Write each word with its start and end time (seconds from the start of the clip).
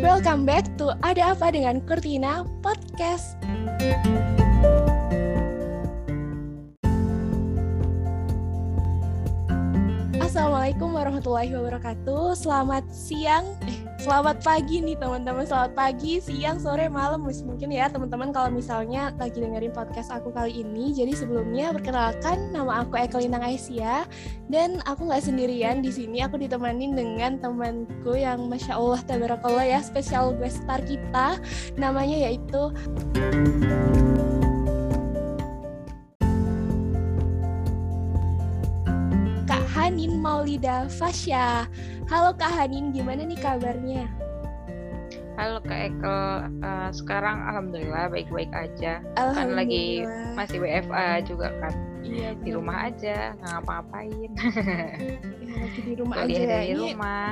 Welcome 0.00 0.48
back 0.48 0.64
to 0.80 0.96
Ada 1.04 1.36
Apa 1.36 1.52
dengan 1.52 1.84
Kurtina 1.84 2.48
Podcast. 2.64 3.36
Assalamualaikum 10.30 10.94
warahmatullahi 10.94 11.50
wabarakatuh. 11.58 12.38
Selamat 12.38 12.86
siang, 12.94 13.50
eh, 13.66 13.82
selamat 13.98 14.46
pagi 14.46 14.78
nih 14.78 14.94
teman-teman. 14.94 15.42
Selamat 15.42 15.74
pagi, 15.74 16.22
siang, 16.22 16.54
sore, 16.62 16.86
malam. 16.86 17.26
Mungkin 17.26 17.66
ya 17.66 17.90
teman-teman 17.90 18.30
kalau 18.30 18.46
misalnya 18.54 19.10
lagi 19.18 19.42
dengerin 19.42 19.74
podcast 19.74 20.14
aku 20.14 20.30
kali 20.30 20.62
ini. 20.62 20.94
Jadi 20.94 21.18
sebelumnya 21.18 21.74
perkenalkan 21.74 22.54
nama 22.54 22.86
aku 22.86 22.94
Ekelina 22.94 23.42
Aisyah 23.42 24.06
dan 24.46 24.78
aku 24.86 25.10
nggak 25.10 25.26
sendirian 25.26 25.82
di 25.82 25.90
sini. 25.90 26.22
Aku 26.22 26.38
ditemani 26.38 26.94
dengan 26.94 27.42
temanku 27.42 28.14
yang 28.14 28.46
masya 28.46 28.78
Allah 28.78 29.02
tabarakallah 29.02 29.66
ya 29.66 29.82
spesial 29.82 30.30
guest 30.38 30.62
star 30.62 30.78
kita. 30.86 31.42
Namanya 31.74 32.30
yaitu 32.30 32.70
Hanin 40.00 40.24
Maulida 40.24 40.88
Fasya. 40.88 41.68
Halo 42.08 42.32
Kak 42.32 42.48
Hanin, 42.48 42.88
gimana 42.88 43.20
nih 43.20 43.36
kabarnya? 43.36 44.08
Halo 45.36 45.60
Kak 45.60 45.92
Eko, 45.92 46.20
uh, 46.64 46.88
sekarang 46.88 47.44
alhamdulillah 47.44 48.08
baik-baik 48.08 48.48
aja. 48.56 49.04
Kan 49.12 49.52
lagi 49.52 50.00
masih 50.32 50.56
WFA 50.56 51.20
juga 51.20 51.52
kan. 51.60 51.76
Iya, 52.00 52.32
di 52.40 52.48
rumah 52.48 52.88
aja, 52.88 53.36
nggak 53.44 53.52
ngapa-ngapain. 53.60 54.30
Ya, 55.44 55.68
lagi 55.68 55.80
di 55.84 55.92
rumah 55.92 56.16
Kuliah 56.24 56.40
aja. 56.40 56.48
dari 56.48 56.68
Ini 56.72 56.96
rumah. 56.96 57.28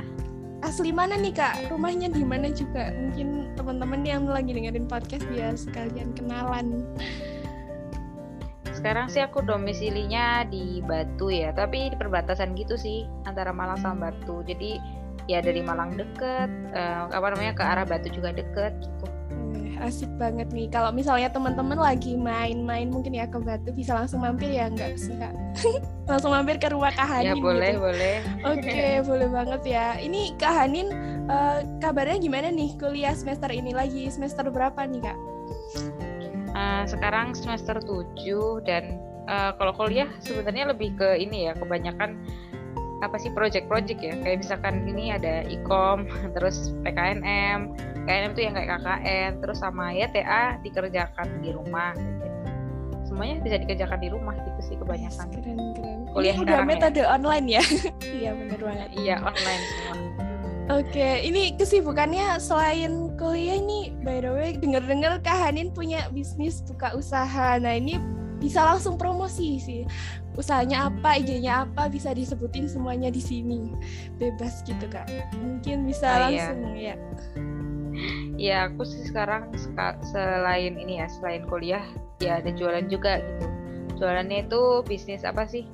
asli 0.60 0.90
mana 0.92 1.16
nih 1.16 1.32
Kak? 1.32 1.72
Rumahnya 1.72 2.12
di 2.12 2.20
mana 2.20 2.52
juga? 2.52 2.92
Mungkin 2.92 3.56
teman-teman 3.56 4.04
yang 4.04 4.28
lagi 4.28 4.52
dengerin 4.52 4.84
podcast 4.84 5.24
biar 5.32 5.56
sekalian 5.56 6.12
kenalan. 6.12 6.84
Sekarang 8.78 9.10
sih 9.10 9.18
aku 9.18 9.42
domisilinya 9.42 10.46
di 10.46 10.78
Batu 10.86 11.34
ya, 11.34 11.50
tapi 11.50 11.90
di 11.90 11.96
perbatasan 11.98 12.54
gitu 12.54 12.78
sih 12.78 13.10
antara 13.26 13.50
Malang 13.50 13.82
sama 13.82 14.14
Batu. 14.14 14.46
Jadi 14.46 14.78
ya 15.26 15.42
dari 15.42 15.66
Malang 15.66 15.98
deket, 15.98 16.46
eh, 16.78 17.02
apa 17.10 17.34
namanya 17.34 17.58
ke 17.58 17.64
arah 17.66 17.82
Batu 17.82 18.06
juga 18.14 18.30
deket 18.30 18.70
gitu. 18.78 19.06
Asik 19.82 20.10
banget 20.18 20.50
nih. 20.54 20.70
Kalau 20.70 20.94
misalnya 20.94 21.30
teman-teman 21.30 21.78
lagi 21.78 22.14
main-main 22.14 22.86
mungkin 22.86 23.14
ya 23.18 23.26
ke 23.26 23.42
Batu 23.42 23.74
bisa 23.74 23.98
langsung 23.98 24.22
mampir 24.22 24.50
ya 24.50 24.70
nggak 24.70 24.94
sih 24.94 25.14
Kak? 25.18 25.34
langsung 26.10 26.30
mampir 26.30 26.62
ke 26.62 26.70
rumah 26.70 26.94
Kak 26.94 27.06
Hanin 27.18 27.34
ya 27.34 27.34
boleh 27.34 27.72
gitu. 27.74 27.82
boleh. 27.82 28.16
Oke, 28.46 28.82
boleh 29.10 29.28
banget 29.30 29.62
ya. 29.66 29.86
Ini 29.98 30.38
Kak 30.38 30.54
Hanin, 30.54 30.86
eh, 31.26 31.58
kabarnya 31.82 32.18
gimana 32.22 32.54
nih 32.54 32.78
kuliah 32.78 33.14
semester 33.14 33.50
ini 33.50 33.74
lagi? 33.74 34.06
Semester 34.06 34.46
berapa 34.50 34.86
nih 34.86 35.02
Kak? 35.02 35.18
Eh, 36.56 36.84
sekarang 36.88 37.36
semester 37.36 37.76
7 37.82 38.64
dan 38.64 38.96
eh, 39.28 39.52
kalau 39.60 39.72
kuliah 39.76 40.08
sebenarnya 40.24 40.72
lebih 40.72 40.96
ke 40.96 41.20
ini 41.20 41.50
ya 41.50 41.52
kebanyakan 41.52 42.16
apa 42.98 43.14
sih 43.14 43.30
project-project 43.30 44.00
ya 44.02 44.14
kayak 44.26 44.42
misalkan 44.42 44.82
ini 44.90 45.14
ada 45.14 45.46
ikom 45.46 46.08
terus 46.34 46.74
PKNM 46.82 47.70
PKNM 48.04 48.32
tuh 48.34 48.42
yang 48.42 48.54
kayak 48.58 48.68
KKN 48.74 49.30
terus 49.38 49.58
sama 49.62 49.94
ya 49.94 50.10
TA 50.10 50.58
dikerjakan 50.66 51.38
di 51.38 51.54
rumah 51.54 51.94
gitu. 51.94 52.26
semuanya 53.06 53.38
bisa 53.46 53.56
dikerjakan 53.62 53.98
di 54.02 54.08
rumah 54.10 54.34
gitu 54.34 54.60
sih 54.66 54.76
kebanyakan 54.82 55.26
Keren, 55.30 55.58
keren. 55.78 55.98
Kuliah 56.10 56.34
ini 56.34 56.42
udah 56.42 56.58
sekarang 56.58 56.66
ya? 56.66 56.72
metode 56.74 57.02
online 57.06 57.46
ya? 57.46 57.62
iya, 58.18 58.30
bener 58.34 58.58
banget. 58.58 58.88
iya 58.98 59.16
online 59.22 59.62
semua 59.62 59.96
Oke, 60.68 61.24
ini 61.24 61.56
kesibukannya 61.56 62.36
selain 62.36 63.07
kuliah 63.18 63.58
ini, 63.58 63.92
by 64.00 64.22
the 64.22 64.30
way, 64.30 64.54
denger-dengar 64.54 65.18
Kak 65.20 65.34
Hanin 65.36 65.74
punya 65.74 66.06
bisnis 66.08 66.62
buka 66.62 66.94
usaha. 66.94 67.58
Nah, 67.58 67.74
ini 67.74 67.98
bisa 68.38 68.62
langsung 68.62 68.94
promosi 68.94 69.58
sih. 69.58 69.82
Usahanya 70.38 70.86
apa, 70.86 71.18
IG-nya 71.18 71.66
apa, 71.66 71.90
bisa 71.90 72.14
disebutin 72.14 72.70
semuanya 72.70 73.10
di 73.10 73.18
sini. 73.18 73.74
Bebas 74.16 74.62
gitu, 74.62 74.86
Kak. 74.86 75.10
Mungkin 75.34 75.82
bisa 75.84 76.06
Ah, 76.06 76.30
iya. 76.30 76.54
langsung 76.54 76.60
ya. 76.72 76.94
ya 78.38 78.70
aku 78.70 78.86
sih 78.86 79.02
sekarang 79.10 79.50
seka- 79.58 79.98
selain 80.06 80.78
ini 80.78 81.02
ya 81.02 81.10
selain 81.10 81.42
kuliah 81.42 81.82
ya 82.22 82.38
ada 82.38 82.54
jualan 82.54 82.86
juga 82.86 83.18
gitu 83.18 83.46
jualannya 83.98 84.46
itu 84.46 84.62
bisnis 84.86 85.26
apa 85.26 85.42
sih 85.42 85.66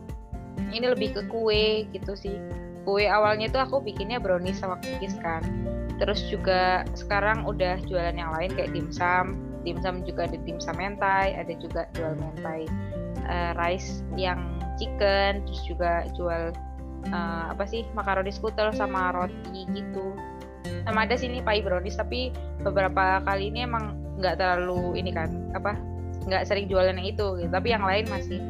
ini 0.73 0.89
lebih 0.89 1.13
ke 1.13 1.23
kue 1.29 1.85
gitu 1.93 2.17
sih 2.17 2.41
kue 2.89 3.05
awalnya 3.05 3.53
tuh 3.53 3.61
aku 3.61 3.85
bikinnya 3.85 4.17
brownies 4.17 4.57
sama 4.57 4.81
cookies 4.81 5.21
kan 5.21 5.45
terus 6.03 6.27
juga 6.27 6.83
sekarang 6.99 7.47
udah 7.47 7.79
jualan 7.87 8.17
yang 8.17 8.35
lain 8.35 8.51
kayak 8.55 8.75
dimsum 8.75 9.39
dimsum 9.63 10.03
juga 10.03 10.27
ada 10.29 10.39
dimsum 10.43 10.77
mentai 10.77 11.39
ada 11.39 11.55
juga 11.57 11.87
jual 11.95 12.19
mentai 12.19 12.67
eh, 13.25 13.53
rice 13.57 14.03
yang 14.19 14.59
chicken 14.77 15.47
terus 15.47 15.63
juga 15.65 16.05
jual 16.19 16.51
eh, 17.07 17.45
apa 17.51 17.65
sih 17.65 17.87
makaroni 17.95 18.35
skutel 18.35 18.75
sama 18.75 19.15
roti 19.15 19.67
gitu 19.71 20.13
sama 20.85 21.05
ada 21.05 21.17
sini 21.17 21.41
pie 21.45 21.65
brownies 21.65 21.97
tapi 21.97 22.33
beberapa 22.65 23.21
kali 23.25 23.53
ini 23.53 23.69
emang 23.69 23.97
nggak 24.21 24.41
terlalu 24.41 25.01
ini 25.01 25.11
kan 25.13 25.29
apa 25.57 25.77
nggak 26.25 26.45
sering 26.49 26.67
jualan 26.69 26.97
yang 26.97 27.09
itu 27.09 27.27
gitu. 27.41 27.51
tapi 27.53 27.69
yang 27.73 27.85
lain 27.85 28.09
masih 28.09 28.41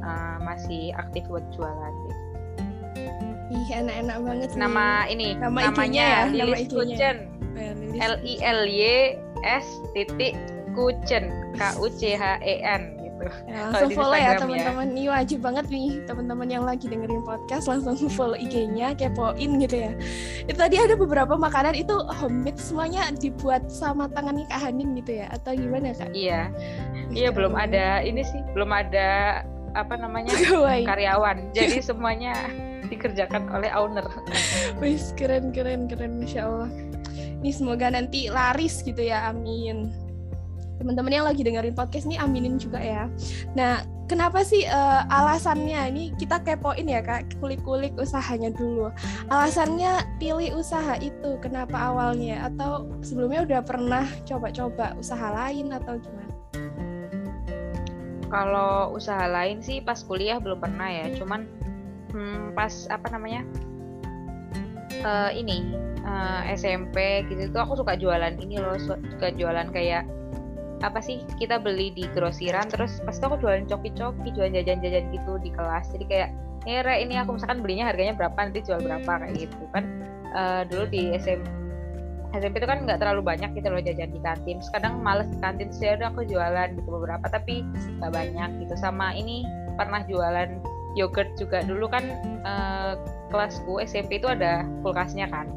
uh, 0.00 0.40
masih 0.40 0.96
aktif 0.96 1.24
buat 1.28 1.44
jualan 1.52 1.92
gitu. 2.08 2.17
Ih, 3.48 3.68
enak-enak 3.74 4.16
banget 4.20 4.48
nih. 4.50 4.58
nama 4.58 4.86
ini 5.06 5.28
Nama 5.34 5.58
namanya 5.66 6.04
ya, 6.04 6.20
nama 6.26 6.34
Lilis 6.52 6.68
Eh, 7.56 7.72
Lilis. 7.74 7.98
L 7.98 8.14
I 8.22 8.34
L 8.40 8.60
Y 8.64 8.82
S 9.42 9.66
titik 9.90 10.36
Kuchen 10.72 11.24
K 11.56 11.74
U 11.76 11.88
C 11.88 12.12
H 12.12 12.38
E 12.40 12.60
N 12.60 12.82
gitu 12.94 13.26
Ya, 13.44 13.66
langsung 13.66 13.90
follow 13.90 14.14
ya 14.14 14.30
ya. 14.30 14.38
teman-teman. 14.38 14.94
Ini 14.94 15.10
wajib 15.10 15.42
banget 15.42 15.66
nih 15.66 16.06
teman-teman 16.06 16.46
yang 16.46 16.62
lagi 16.62 16.86
dengerin 16.86 17.18
podcast 17.20 17.66
langsung 17.66 17.98
follow 18.14 18.38
IG-nya, 18.38 18.94
kepoin 18.94 19.58
gitu 19.58 19.76
ya. 19.80 19.92
Itu 20.44 20.54
tadi 20.54 20.78
ada 20.78 20.94
beberapa 20.94 21.34
makanan 21.34 21.74
itu 21.74 21.98
homemade 22.14 22.62
semuanya 22.62 23.10
dibuat 23.10 23.66
sama 23.66 24.06
tangannya 24.06 24.46
Kak 24.46 24.60
Hanin 24.62 24.94
gitu 24.94 25.18
ya 25.18 25.26
atau 25.32 25.50
gimana 25.50 25.90
Kak? 25.92 26.14
iya 26.14 26.46
Ih, 27.10 27.26
iya 27.26 27.28
belum 27.28 27.52
keren 27.52 27.74
ada 27.74 27.86
ini 28.02 28.22
sih 28.22 28.38
belum 28.54 28.70
ada 28.70 29.42
apa 29.74 29.94
namanya 29.94 30.30
karyawan 30.86 31.50
jadi 31.50 31.82
semuanya 31.90 32.38
dikerjakan 32.86 33.50
oleh 33.50 33.70
owner 33.74 34.06
Wih, 34.80 35.00
keren 35.18 35.50
keren 35.50 35.90
keren 35.90 36.22
Masya 36.22 36.46
Allah. 36.46 36.70
Ini 37.42 37.50
semoga 37.54 37.90
nanti 37.90 38.30
laris 38.30 38.82
gitu 38.82 38.98
ya, 38.98 39.30
amin. 39.30 39.90
Teman-teman 40.78 41.10
yang 41.10 41.26
lagi 41.26 41.42
dengerin 41.42 41.74
podcast 41.74 42.06
ini 42.06 42.18
aminin 42.18 42.58
juga 42.58 42.78
ya. 42.78 43.10
Nah, 43.58 43.82
kenapa 44.06 44.46
sih 44.46 44.62
eh, 44.62 45.02
alasannya 45.10 45.90
ini 45.90 46.04
kita 46.18 46.42
kepoin 46.42 46.86
ya 46.86 47.02
kak, 47.02 47.38
kulik-kulik 47.42 47.94
usahanya 47.98 48.54
dulu. 48.54 48.90
Alasannya 49.30 50.06
pilih 50.22 50.58
usaha 50.58 50.94
itu 50.98 51.38
kenapa 51.42 51.74
awalnya? 51.78 52.46
Atau 52.46 52.90
sebelumnya 53.02 53.46
udah 53.46 53.60
pernah 53.62 54.06
coba-coba 54.26 54.94
usaha 54.98 55.26
lain 55.34 55.74
atau 55.74 55.98
gimana? 55.98 56.34
Kalau 58.28 58.92
usaha 58.94 59.24
lain 59.24 59.58
sih 59.64 59.80
pas 59.80 59.98
kuliah 60.04 60.38
belum 60.38 60.60
pernah 60.60 60.86
ya, 60.86 61.16
cuman 61.16 61.57
hmm, 62.12 62.54
pas 62.56 62.72
apa 62.90 63.06
namanya 63.12 63.42
eh, 64.92 65.30
ini 65.36 65.74
eh, 66.02 66.40
SMP 66.54 67.26
gitu 67.28 67.52
tuh 67.52 67.60
aku 67.62 67.80
suka 67.80 67.94
jualan 67.98 68.34
ini 68.40 68.58
loh, 68.58 68.76
su- 68.80 69.00
suka 69.14 69.32
jualan 69.34 69.68
kayak 69.70 70.04
apa 70.78 71.02
sih 71.02 71.26
kita 71.42 71.58
beli 71.58 71.90
di 71.90 72.06
grosiran 72.14 72.70
terus 72.70 73.02
pas 73.02 73.10
itu 73.18 73.24
aku 73.26 73.36
jualan 73.42 73.66
coki-coki, 73.66 74.30
jualan 74.30 74.54
jajan-jajan 74.54 75.10
gitu 75.10 75.32
di 75.42 75.50
kelas. 75.50 75.90
Jadi 75.90 76.04
kayak 76.06 76.30
"Eh, 76.70 76.82
Re, 76.86 77.02
ini 77.02 77.18
aku 77.18 77.34
misalkan 77.34 77.62
belinya 77.66 77.90
harganya 77.90 78.14
berapa 78.14 78.38
nanti 78.38 78.62
jual 78.62 78.78
berapa 78.82 79.10
kayak 79.26 79.34
gitu 79.42 79.58
kan. 79.74 79.84
Eh, 80.28 80.62
dulu 80.70 80.84
di 80.86 81.02
SMP 81.18 81.46
SMP 82.36 82.60
itu 82.60 82.68
kan 82.68 82.84
nggak 82.84 83.00
terlalu 83.00 83.24
banyak 83.24 83.56
gitu 83.56 83.72
loh 83.72 83.80
jajan 83.80 84.12
di 84.12 84.20
kantin. 84.20 84.60
Terus 84.60 84.70
kadang 84.70 85.00
males 85.00 85.26
di 85.32 85.38
kantin, 85.40 85.72
terus 85.72 85.80
ya 85.80 85.96
udah 85.96 86.08
aku 86.12 86.20
jualan 86.28 86.68
gitu 86.76 86.88
beberapa 86.92 87.24
tapi 87.26 87.64
nggak 87.98 88.12
banyak 88.12 88.50
gitu 88.62 88.74
sama 88.76 89.16
ini 89.16 89.48
pernah 89.80 90.04
jualan 90.04 90.60
yogurt 90.96 91.34
juga. 91.36 91.60
Dulu 91.64 91.88
kan 91.90 92.04
eh, 92.44 92.92
kelasku 93.28 93.82
SMP 93.84 94.22
itu 94.22 94.28
ada 94.28 94.64
kulkasnya 94.80 95.28
kan. 95.28 95.50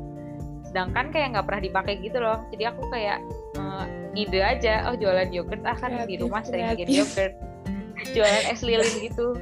Sedangkan 0.68 1.12
kayak 1.12 1.38
nggak 1.38 1.46
pernah 1.48 1.62
dipakai 1.64 1.94
gitu 2.04 2.18
loh. 2.20 2.44
Jadi 2.52 2.64
aku 2.68 2.84
kayak 2.92 3.20
eh, 3.56 3.86
ide 4.18 4.40
aja 4.44 4.92
oh 4.92 4.96
jualan 4.98 5.30
yogurt 5.32 5.64
ah 5.64 5.78
kan 5.78 6.04
di 6.04 6.20
rumah 6.20 6.44
sering 6.44 6.76
bikin 6.76 7.04
yogurt. 7.04 7.34
Jualan 8.18 8.44
es 8.50 8.66
lilin 8.66 8.96
gitu. 8.98 9.38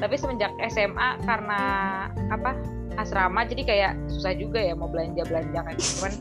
Tapi 0.00 0.14
semenjak 0.16 0.54
SMA 0.72 1.20
karena 1.26 1.60
apa 2.32 2.56
asrama 2.96 3.44
jadi 3.44 3.62
kayak 3.66 3.92
susah 4.08 4.32
juga 4.34 4.58
ya 4.58 4.72
mau 4.72 4.88
belanja 4.88 5.22
belanja 5.28 5.60
kan. 5.62 5.76
Cuman 5.76 6.12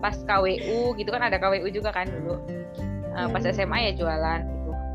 pas 0.00 0.16
KWU 0.16 0.96
gitu 0.96 1.10
kan 1.12 1.22
ada 1.22 1.36
KWU 1.36 1.68
juga 1.68 1.92
kan 1.92 2.08
dulu. 2.08 2.40
Eh, 3.14 3.28
pas. 3.30 3.44
SMA 3.46 3.78
ya 3.90 3.92
jualan 3.94 4.53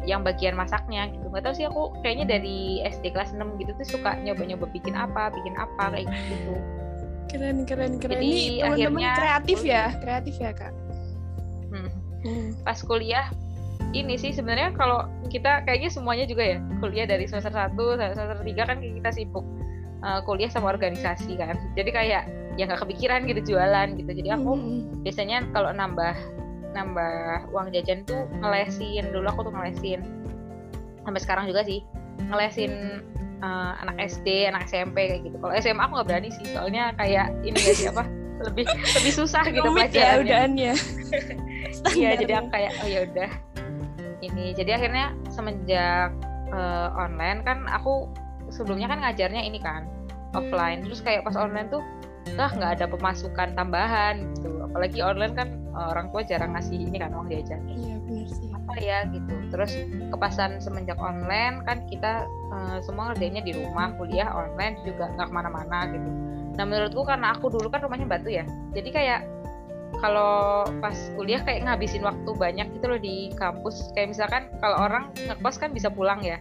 yang 0.09 0.25
bagian 0.25 0.57
masaknya 0.57 1.06
gitu. 1.13 1.29
Nggak 1.29 1.44
tahu 1.45 1.53
sih 1.53 1.65
aku 1.69 1.94
kayaknya 2.01 2.25
dari 2.25 2.81
SD 2.81 3.13
kelas 3.13 3.38
6 3.38 3.61
gitu 3.61 3.71
tuh 3.77 3.88
suka 4.00 4.17
nyoba-nyoba 4.25 4.65
bikin 4.73 4.97
apa 4.97 5.29
bikin 5.29 5.53
apa 5.61 5.94
kayak 5.94 6.09
gitu 6.09 6.57
keren 7.29 7.57
keren 7.69 8.01
keren. 8.01 8.17
Jadi 8.17 8.25
ini 8.25 8.57
teman-teman 8.57 8.73
akhirnya 8.73 9.11
kreatif 9.13 9.59
ya? 9.61 9.85
kreatif 10.01 10.35
ya 10.41 10.51
kak? 10.51 10.73
Hmm. 11.69 11.89
Hmm. 12.25 12.50
pas 12.65 12.75
kuliah 12.81 13.29
ini 13.94 14.17
sih 14.17 14.33
sebenarnya 14.33 14.73
kalau 14.73 15.06
kita 15.29 15.63
kayaknya 15.63 15.94
semuanya 15.94 16.25
juga 16.25 16.44
ya 16.44 16.57
kuliah 16.81 17.06
dari 17.06 17.29
semester 17.29 17.53
1 17.53 17.77
sampai 17.77 18.17
semester 18.17 18.39
3 18.41 18.69
kan 18.69 18.77
kita 18.81 19.09
sibuk 19.13 19.45
uh, 20.01 20.19
kuliah 20.25 20.50
sama 20.50 20.73
organisasi 20.73 21.38
kan. 21.38 21.56
Jadi 21.77 21.89
kayak 21.94 22.23
ya 22.57 22.63
nggak 22.67 22.81
kepikiran 22.81 23.23
gitu 23.29 23.56
jualan 23.56 23.88
gitu. 23.95 24.11
Jadi 24.11 24.29
aku 24.33 24.51
Hmm. 24.57 25.06
biasanya 25.06 25.45
kalau 25.53 25.71
nambah 25.71 26.13
nambah 26.74 27.50
uang 27.50 27.74
jajan 27.74 28.06
tuh 28.06 28.25
ngelesin. 28.42 29.10
Dulu 29.10 29.25
aku 29.30 29.42
tuh 29.50 29.54
ngelesin. 29.54 30.01
Sampai 31.04 31.21
sekarang 31.21 31.45
juga 31.50 31.66
sih 31.66 31.81
ngelesin 32.30 33.04
uh, 33.42 33.80
anak 33.81 33.95
SD 34.12 34.48
anak 34.48 34.68
SMP 34.68 35.10
kayak 35.10 35.21
gitu. 35.25 35.38
Kalau 35.39 35.54
SMA 35.57 35.83
aku 35.83 35.94
nggak 36.00 36.07
berani 36.07 36.30
sih 36.31 36.45
soalnya 36.51 36.92
kayak 37.00 37.31
ini 37.44 37.57
gak 37.57 37.75
sih 37.75 37.88
apa 37.89 38.04
lebih 38.48 38.66
lebih 38.69 39.13
susah 39.13 39.44
gitu 39.51 39.68
ya 39.68 39.75
pelajarannya. 39.75 40.24
udahannya. 40.24 40.74
Iya 41.95 42.18
jadi 42.18 42.44
aku 42.44 42.48
kayak 42.51 42.71
oh 42.81 42.88
ya 42.89 43.00
udah. 43.07 43.30
Ini 44.19 44.45
jadi 44.57 44.71
akhirnya 44.75 45.16
semenjak 45.31 46.12
eh, 46.51 46.89
online 46.98 47.39
kan 47.45 47.69
aku 47.71 48.10
sebelumnya 48.51 48.89
kan 48.89 49.00
ngajarnya 49.06 49.42
ini 49.45 49.62
kan 49.62 49.86
offline. 50.33 50.83
Terus 50.83 51.00
kayak 51.06 51.24
pas 51.24 51.38
online 51.38 51.69
tuh 51.71 51.83
lah 52.35 52.51
nggak 52.53 52.71
ada 52.79 52.85
pemasukan 52.89 53.55
tambahan 53.55 54.29
gitu. 54.37 54.49
Apalagi 54.65 54.99
online 55.01 55.33
kan 55.33 55.47
eh, 55.55 55.87
orang 55.95 56.11
tua 56.13 56.21
jarang 56.25 56.53
ngasih 56.53 56.77
ini 56.77 56.97
kan 56.97 57.13
uang 57.15 57.29
jajan 57.31 57.61
iya 57.69 57.95
benar 58.03 58.27
sih. 58.29 58.49
Apa 58.53 58.73
ya 58.81 58.99
gitu. 59.09 59.33
Terus 59.49 59.71
kepasan 60.13 60.59
semenjak 60.61 60.99
online 60.99 61.63
kan 61.63 61.85
kita 61.87 62.27
eh, 62.27 62.77
semua 62.85 63.13
ngerjainnya 63.13 63.43
di 63.45 63.53
rumah 63.55 63.95
kuliah 63.95 64.29
online 64.29 64.77
juga 64.85 65.09
nggak 65.15 65.27
ke 65.29 65.33
mana-mana 65.33 65.79
gitu. 65.89 66.09
Nah 66.59 66.63
menurutku 66.67 67.01
karena 67.07 67.33
aku 67.33 67.47
dulu 67.49 67.71
kan 67.71 67.79
rumahnya 67.79 68.05
batu 68.09 68.27
ya 68.27 68.43
jadi 68.75 68.89
kayak 68.91 69.21
kalau 69.99 70.63
pas 70.79 70.95
kuliah 71.17 71.41
kayak 71.43 71.65
ngabisin 71.65 72.05
waktu 72.05 72.29
banyak 72.37 72.67
gitu 72.77 72.85
loh 72.87 73.01
di 73.01 73.33
kampus. 73.35 73.89
Kayak 73.97 74.15
misalkan 74.15 74.43
kalau 74.61 74.77
orang 74.85 75.11
ngekos 75.17 75.57
kan 75.57 75.73
bisa 75.73 75.89
pulang 75.89 76.21
ya 76.21 76.37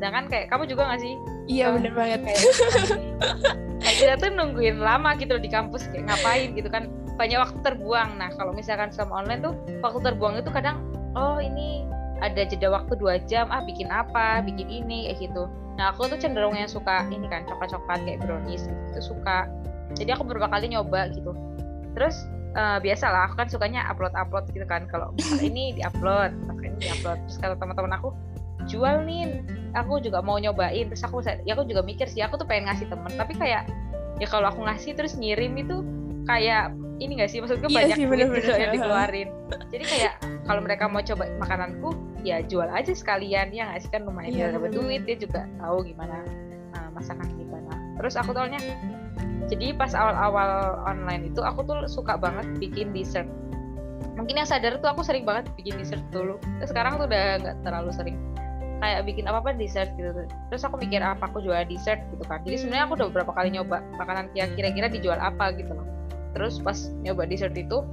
sedangkan 0.00 0.32
kayak 0.32 0.48
kamu 0.48 0.64
juga 0.64 0.88
nggak 0.88 1.00
sih? 1.04 1.14
Iya 1.44 1.64
Oh, 1.68 1.72
benar 1.76 1.92
banget. 1.92 2.20
kayak 2.24 2.40
kayak 3.84 3.96
kita 4.00 4.14
tuh 4.16 4.30
nungguin 4.32 4.80
lama 4.80 5.12
gitu 5.20 5.36
loh 5.36 5.42
di 5.44 5.52
kampus 5.52 5.84
kayak 5.92 6.08
ngapain 6.08 6.56
gitu 6.56 6.72
kan 6.72 6.88
banyak 7.20 7.36
waktu 7.36 7.58
terbuang. 7.60 8.16
Nah 8.16 8.32
kalau 8.32 8.56
misalkan 8.56 8.88
sama 8.88 9.20
online 9.20 9.44
tuh 9.44 9.52
waktu 9.84 10.00
terbuang 10.00 10.40
itu 10.40 10.48
kadang 10.48 10.80
oh 11.12 11.36
ini 11.36 11.84
ada 12.24 12.48
jeda 12.48 12.72
waktu 12.72 12.96
dua 12.96 13.20
jam 13.28 13.52
ah 13.52 13.60
bikin 13.60 13.92
apa 13.92 14.40
bikin 14.40 14.72
ini 14.72 15.12
kayak 15.12 15.28
gitu. 15.28 15.44
Nah 15.76 15.92
aku 15.92 16.08
tuh 16.08 16.16
cenderung 16.16 16.56
yang 16.56 16.68
suka 16.68 17.04
ini 17.12 17.28
kan 17.28 17.44
coklat-coklat 17.44 18.00
kayak 18.08 18.24
brownies 18.24 18.64
gitu 18.64 18.80
itu 18.96 19.02
suka. 19.12 19.44
Jadi 20.00 20.16
aku 20.16 20.24
beberapa 20.24 20.48
kali 20.48 20.72
nyoba 20.72 21.12
gitu. 21.12 21.36
Terus 21.92 22.24
eh, 22.56 22.78
biasalah 22.80 23.28
aku 23.28 23.36
kan 23.36 23.48
sukanya 23.52 23.84
upload-upload 23.92 24.48
gitu 24.56 24.64
kan 24.64 24.88
kalau 24.88 25.12
ini 25.44 25.76
diupload 25.76 26.32
ini 26.64 26.88
diupload. 26.88 27.20
Terus 27.28 27.36
kata 27.36 27.54
teman-teman 27.60 28.00
aku 28.00 28.16
jual 28.68 29.06
nih 29.06 29.44
aku 29.76 30.02
juga 30.02 30.20
mau 30.20 30.36
nyobain. 30.36 30.88
Terus 30.90 31.02
aku 31.06 31.22
ya 31.24 31.52
aku 31.54 31.64
juga 31.68 31.80
mikir 31.84 32.10
sih 32.10 32.20
aku 32.20 32.40
tuh 32.40 32.46
pengen 32.48 32.68
ngasih 32.68 32.90
temen. 32.90 33.12
Tapi 33.14 33.32
kayak 33.38 33.68
ya 34.20 34.26
kalau 34.28 34.50
aku 34.50 34.66
ngasih 34.66 34.92
terus 34.98 35.16
ngirim 35.16 35.56
itu 35.56 35.80
kayak 36.28 36.74
ini 37.00 37.16
gak 37.16 37.30
sih? 37.32 37.40
Maksudku 37.40 37.72
Iya 37.72 37.76
banyak 37.80 37.96
sih, 37.96 38.04
duit 38.04 38.12
bener-bener. 38.12 38.44
gitu 38.44 38.60
yang 38.60 38.72
dikeluarin. 38.76 39.28
Jadi 39.72 39.84
kayak 39.88 40.14
kalau 40.44 40.60
mereka 40.60 40.84
mau 40.90 41.00
coba 41.00 41.24
makananku 41.40 41.88
ya 42.20 42.44
jual 42.44 42.68
aja 42.68 42.92
sekalian 42.92 43.48
ya 43.56 43.72
nggak 43.72 43.80
sih? 43.80 43.88
Kan 43.88 44.04
lumayan 44.04 44.36
Iya, 44.36 44.46
dapat 44.52 44.76
duit 44.76 45.02
dia 45.08 45.16
juga 45.16 45.48
tahu 45.56 45.88
gimana 45.88 46.20
uh, 46.76 46.88
masakan 46.92 47.24
gimana. 47.40 47.72
Terus 47.96 48.14
aku 48.20 48.36
taunya 48.36 48.60
jadi 49.48 49.74
pas 49.74 49.96
awal-awal 49.96 50.78
online 50.86 51.32
itu 51.32 51.40
aku 51.42 51.64
tuh 51.66 51.88
suka 51.90 52.14
banget 52.20 52.46
bikin 52.60 52.92
dessert. 52.92 53.26
Mungkin 54.14 54.36
yang 54.36 54.48
sadar 54.48 54.76
tuh 54.78 54.92
aku 54.92 55.00
sering 55.00 55.24
banget 55.24 55.48
bikin 55.56 55.80
dessert 55.80 56.04
dulu. 56.12 56.36
Terus 56.60 56.70
sekarang 56.70 57.00
tuh 57.00 57.08
udah 57.08 57.24
nggak 57.40 57.56
terlalu 57.64 57.90
sering 57.96 58.16
kayak 58.80 59.04
bikin 59.06 59.28
apa 59.28 59.38
apa 59.44 59.50
dessert 59.54 59.92
gitu. 59.94 60.10
Terus 60.50 60.62
aku 60.64 60.80
mikir 60.80 61.04
apa 61.04 61.28
aku 61.28 61.44
jual 61.44 61.60
dessert? 61.68 62.00
gitu 62.10 62.24
kan. 62.26 62.40
Jadi 62.42 62.56
sebenarnya 62.66 62.84
aku 62.88 62.94
udah 62.98 63.06
beberapa 63.12 63.32
kali 63.36 63.48
nyoba 63.54 63.84
makanan 64.00 64.32
yang 64.32 64.50
kira-kira 64.56 64.88
dijual 64.88 65.20
apa 65.20 65.52
gitu 65.54 65.70
loh. 65.70 65.86
Terus 66.34 66.58
pas 66.58 66.76
nyoba 67.04 67.28
dessert 67.28 67.54
itu 67.54 67.84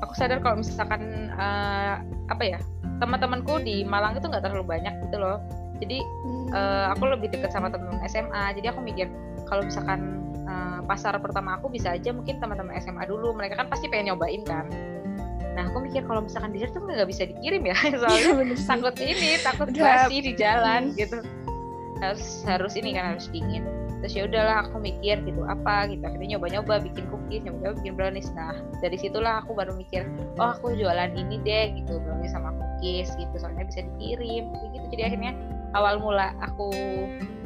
aku 0.00 0.12
sadar 0.14 0.38
kalau 0.40 0.62
misalkan 0.62 1.32
eh, 1.34 1.94
apa 2.30 2.42
ya 2.46 2.58
teman-temanku 3.02 3.60
di 3.60 3.84
Malang 3.84 4.16
itu 4.16 4.30
nggak 4.30 4.46
terlalu 4.46 4.64
banyak 4.78 4.94
gitu 5.10 5.18
loh. 5.18 5.42
Jadi 5.76 6.00
Hmm. 6.00 6.48
eh, 6.54 6.86
aku 6.94 7.02
lebih 7.10 7.28
dekat 7.34 7.52
sama 7.52 7.68
teman 7.68 8.00
SMA 8.08 8.56
jadi 8.56 8.72
aku 8.72 8.80
mikir 8.80 9.10
kalau 9.50 9.66
misalkan 9.66 10.22
eh, 10.46 10.80
pasar 10.86 11.18
pertama 11.18 11.58
aku 11.58 11.68
bisa 11.68 11.92
aja 11.92 12.14
mungkin 12.14 12.38
teman-teman 12.38 12.78
SMA 12.80 13.04
dulu. 13.04 13.34
Mereka 13.34 13.58
kan 13.58 13.66
pasti 13.66 13.90
pengen 13.90 14.14
nyobain 14.14 14.46
kan 14.46 14.70
nah 15.56 15.72
aku 15.72 15.88
mikir 15.88 16.04
kalau 16.04 16.20
misalkan 16.20 16.52
dessert 16.52 16.76
tuh 16.76 16.84
nggak 16.84 17.08
bisa 17.08 17.24
dikirim 17.24 17.64
ya. 17.64 17.76
Iya, 17.88 17.96
soalnya 17.96 18.56
takut 18.60 18.94
ini 19.00 19.30
takut 19.40 19.68
basi 19.72 20.16
di 20.20 20.32
jalan 20.36 20.92
Hmm. 20.92 20.98
gitu. 21.00 21.18
Harus 22.04 22.44
harus 22.44 22.72
ini 22.76 22.92
kan 22.92 23.16
harus 23.16 23.32
dingin. 23.32 23.64
Terus 24.04 24.12
ya 24.12 24.22
udahlah 24.28 24.68
aku 24.68 24.76
mikir 24.76 25.16
gitu 25.24 25.40
apa 25.48 25.88
gitu. 25.88 26.04
Akhirnya 26.04 26.36
nyoba-nyoba 26.36 26.84
bikin 26.84 27.08
cookies 27.08 27.40
nyoba-nyoba 27.48 27.74
bikin 27.80 27.94
brownies. 27.96 28.28
Nah 28.36 28.52
dari 28.84 29.00
situlah 29.00 29.40
aku 29.40 29.56
baru 29.56 29.72
mikir 29.72 30.04
oh 30.36 30.52
aku 30.52 30.76
jualan 30.76 31.16
ini 31.16 31.40
deh 31.40 31.72
gitu 31.80 31.96
brownies 32.04 32.36
sama 32.36 32.52
cookies 32.52 33.08
gitu. 33.16 33.32
Soalnya 33.40 33.64
bisa 33.64 33.80
dikirim 33.96 34.52
gitu. 34.76 34.86
Jadi 34.92 35.02
akhirnya 35.08 35.32
awal 35.76 36.00
mula 36.00 36.32
aku 36.40 36.72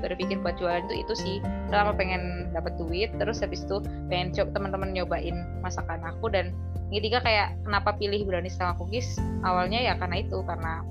berpikir 0.01 0.41
buat 0.41 0.57
jualan 0.57 0.87
itu 0.89 1.05
itu 1.05 1.15
sih. 1.19 1.37
Pertama 1.69 1.93
pengen 1.93 2.49
dapat 2.55 2.79
duit 2.81 3.13
terus 3.21 3.43
habis 3.45 3.67
itu 3.67 3.83
pengen 4.09 4.33
coba 4.33 4.57
teman-teman 4.57 4.91
nyobain 4.95 5.37
masakan 5.61 6.01
aku 6.07 6.33
dan 6.33 6.55
yang 6.91 7.03
ketiga 7.05 7.19
kayak 7.23 7.49
kenapa 7.63 7.95
pilih 7.99 8.23
brownies 8.25 8.57
sama 8.57 8.75
cookies? 8.81 9.19
Awalnya 9.45 9.79
ya 9.83 9.95
karena 10.01 10.25
itu 10.25 10.39
karena 10.47 10.83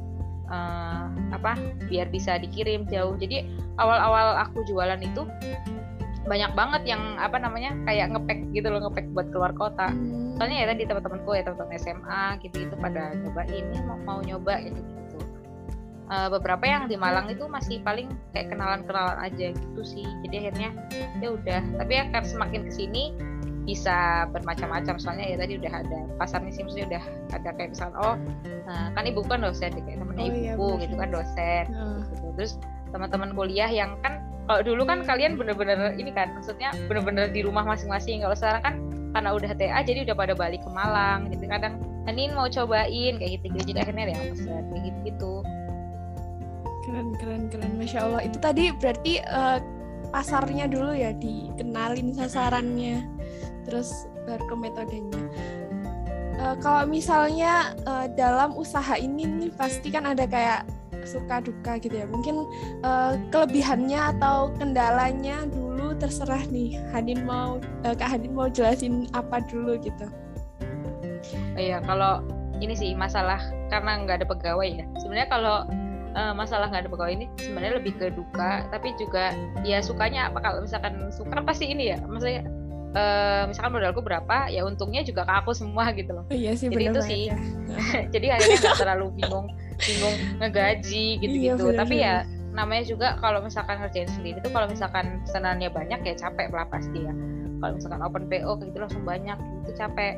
eh, 0.48 1.06
apa 1.34 1.58
biar 1.90 2.08
bisa 2.14 2.38
dikirim 2.38 2.86
jauh. 2.88 3.18
Jadi 3.18 3.48
awal-awal 3.82 4.38
aku 4.46 4.64
jualan 4.70 5.02
itu 5.02 5.26
banyak 6.30 6.52
banget 6.54 6.94
yang 6.94 7.18
apa 7.18 7.42
namanya 7.42 7.74
kayak 7.90 8.14
ngepek 8.14 8.40
gitu 8.54 8.70
loh 8.70 8.86
ngepek 8.86 9.10
buat 9.18 9.28
keluar 9.34 9.52
kota. 9.58 9.90
Hmm. 9.90 10.38
soalnya 10.38 10.64
ya 10.64 10.66
tadi 10.72 10.84
teman-temanku 10.88 11.30
ya 11.36 11.44
teman-teman 11.44 11.76
SMA 11.82 12.24
gitu 12.46 12.56
gitu 12.64 12.76
pada 12.80 13.12
nyobain 13.18 13.66
ini 13.66 13.80
mau 13.84 13.98
mau 14.06 14.20
nyoba 14.24 14.62
gitu 14.64 14.80
gitu 16.10 16.28
beberapa 16.34 16.66
yang 16.66 16.90
di 16.90 16.98
Malang 16.98 17.30
itu 17.30 17.46
masih 17.46 17.86
paling 17.86 18.10
kayak 18.34 18.50
kenalan-kenalan 18.50 19.18
aja 19.22 19.54
gitu 19.54 19.82
sih. 19.86 20.06
Jadi 20.26 20.36
akhirnya 20.46 20.70
ya 21.22 21.30
udah. 21.38 21.62
Tapi 21.78 21.92
ya 21.94 22.04
kan 22.10 22.26
semakin 22.26 22.66
ke 22.66 22.72
sini 22.74 23.14
bisa 23.70 24.26
bermacam-macam. 24.34 24.98
Soalnya 24.98 25.26
ya 25.30 25.38
tadi 25.38 25.62
udah 25.62 25.74
ada 25.86 26.00
pasarnya 26.18 26.50
sih 26.50 26.66
maksudnya 26.66 26.88
udah 26.98 27.04
ada 27.38 27.50
kayak 27.54 27.70
misalnya 27.78 27.98
oh 28.02 28.16
eh, 28.42 28.88
kan 28.98 29.04
ibu 29.06 29.22
kan 29.30 29.46
dosen 29.46 29.70
kayak 29.70 29.98
temennya 30.02 30.26
Oh 30.26 30.34
iya, 30.34 30.54
ibuku 30.58 30.66
benar. 30.66 30.82
gitu 30.82 30.96
kan 30.98 31.10
dosen. 31.14 31.64
Nah. 31.70 32.00
gitu. 32.10 32.28
terus 32.34 32.52
teman-teman 32.90 33.30
kuliah 33.38 33.70
yang 33.70 33.94
kan 34.02 34.26
kalau 34.50 34.66
dulu 34.66 34.82
kan 34.82 35.06
kalian 35.06 35.38
bener-bener 35.38 35.94
ini 36.02 36.10
kan 36.10 36.34
maksudnya 36.34 36.74
bener-bener 36.90 37.30
di 37.30 37.46
rumah 37.46 37.62
masing-masing. 37.62 38.26
Kalau 38.26 38.34
sekarang 38.34 38.64
kan 38.66 38.76
karena 39.14 39.30
udah 39.34 39.52
TA 39.58 39.80
jadi 39.86 40.06
udah 40.06 40.16
pada 40.18 40.34
balik 40.38 40.62
ke 40.62 40.70
Malang 40.70 41.30
jadi 41.34 41.46
kadang 41.50 41.74
Anin 42.06 42.34
mau 42.34 42.50
cobain 42.50 43.18
kayak 43.18 43.32
gitu 43.42 43.46
gitu 43.54 43.74
jadi 43.74 43.86
akhirnya 43.86 44.04
ada 44.10 44.14
yang 44.18 44.26
pesen 44.34 44.64
kayak 44.70 44.82
gitu 44.86 45.00
gitu 45.06 45.34
keren 46.90 47.10
keren 47.22 47.44
keren. 47.54 47.72
Masya 47.78 48.00
allah. 48.10 48.22
Itu 48.26 48.42
tadi 48.42 48.74
berarti 48.74 49.22
eh, 49.22 49.58
pasarnya 50.10 50.66
dulu 50.66 50.98
ya 50.98 51.14
dikenalin 51.14 52.18
sasarannya. 52.18 53.06
Terus 53.70 54.10
baru 54.26 54.44
ke 54.50 54.56
metodenya. 54.58 55.22
Eh, 56.42 56.56
kalau 56.66 56.90
misalnya 56.90 57.78
eh, 57.86 58.10
dalam 58.18 58.58
usaha 58.58 58.98
ini 58.98 59.30
nih 59.30 59.52
pasti 59.54 59.94
kan 59.94 60.10
ada 60.10 60.26
kayak 60.26 60.66
suka 61.06 61.46
duka 61.46 61.78
gitu 61.78 61.94
ya. 61.94 62.10
Mungkin 62.10 62.50
eh, 62.82 63.14
kelebihannya 63.30 64.18
atau 64.18 64.50
kendalanya 64.58 65.46
dulu 65.46 65.94
terserah 66.02 66.42
nih. 66.50 66.82
Hadin 66.90 67.22
mau 67.24 67.62
eh, 67.86 67.94
Kak 67.94 68.18
Hadin 68.18 68.34
mau 68.34 68.50
jelasin 68.50 69.06
apa 69.14 69.46
dulu 69.46 69.78
gitu. 69.78 70.10
Oh 71.54 71.62
iya, 71.62 71.84
kalau 71.84 72.24
ini 72.60 72.76
sih 72.76 72.92
masalah 72.96 73.40
karena 73.72 74.04
nggak 74.04 74.24
ada 74.24 74.28
pegawai 74.28 74.70
ya. 74.84 74.86
Sebenarnya 75.00 75.30
kalau 75.32 75.58
eh, 76.16 76.34
masalah 76.34 76.70
nggak 76.70 76.88
ada 76.88 76.92
pegawai 76.92 77.14
ini 77.14 77.26
sebenarnya 77.38 77.74
lebih 77.82 77.94
ke 77.98 78.08
duka, 78.14 78.66
tapi 78.74 78.94
juga 78.98 79.34
ya 79.62 79.82
sukanya 79.84 80.30
apa 80.34 80.40
kalau 80.42 80.64
misalkan 80.64 80.98
suka 81.14 81.42
kan 81.42 81.46
pasti 81.46 81.70
ini 81.70 81.94
ya, 81.94 81.98
maksudnya 82.06 82.46
eh, 82.94 83.44
misalkan 83.46 83.72
modalku 83.76 84.02
berapa, 84.02 84.50
ya 84.50 84.66
untungnya 84.66 85.06
juga 85.06 85.26
ke 85.26 85.34
aku 85.44 85.52
semua 85.54 85.94
gitu 85.94 86.12
loh. 86.14 86.26
oh 86.26 86.36
iya 86.36 86.58
sih 86.58 86.70
Jadi 86.70 86.84
itu 86.90 87.02
sih. 87.06 87.22
ya. 87.30 87.38
Jadi 88.14 88.28
akhirnya 88.34 88.58
nggak 88.62 88.80
terlalu 88.82 89.08
bingung, 89.18 89.48
bingung 89.78 90.16
ngegaji 90.42 91.08
gitu-gitu. 91.22 91.66
Iya, 91.70 91.78
tapi 91.78 91.96
ya 92.02 92.16
namanya 92.50 92.84
juga 92.90 93.08
kalau 93.22 93.46
misalkan 93.46 93.78
ngerjain 93.80 94.10
sendiri 94.10 94.42
tuh 94.42 94.52
kalau 94.52 94.66
misalkan 94.66 95.22
pesanannya 95.24 95.70
banyak 95.70 96.02
ya 96.02 96.14
capek 96.18 96.50
lah 96.50 96.66
pasti 96.68 97.06
ya. 97.06 97.14
Kalau 97.60 97.76
misalkan 97.76 98.02
open 98.02 98.24
PO 98.32 98.52
kayak 98.58 98.68
gitu 98.74 98.78
langsung 98.80 99.04
banyak 99.06 99.38
itu 99.64 99.72
capek. 99.78 100.16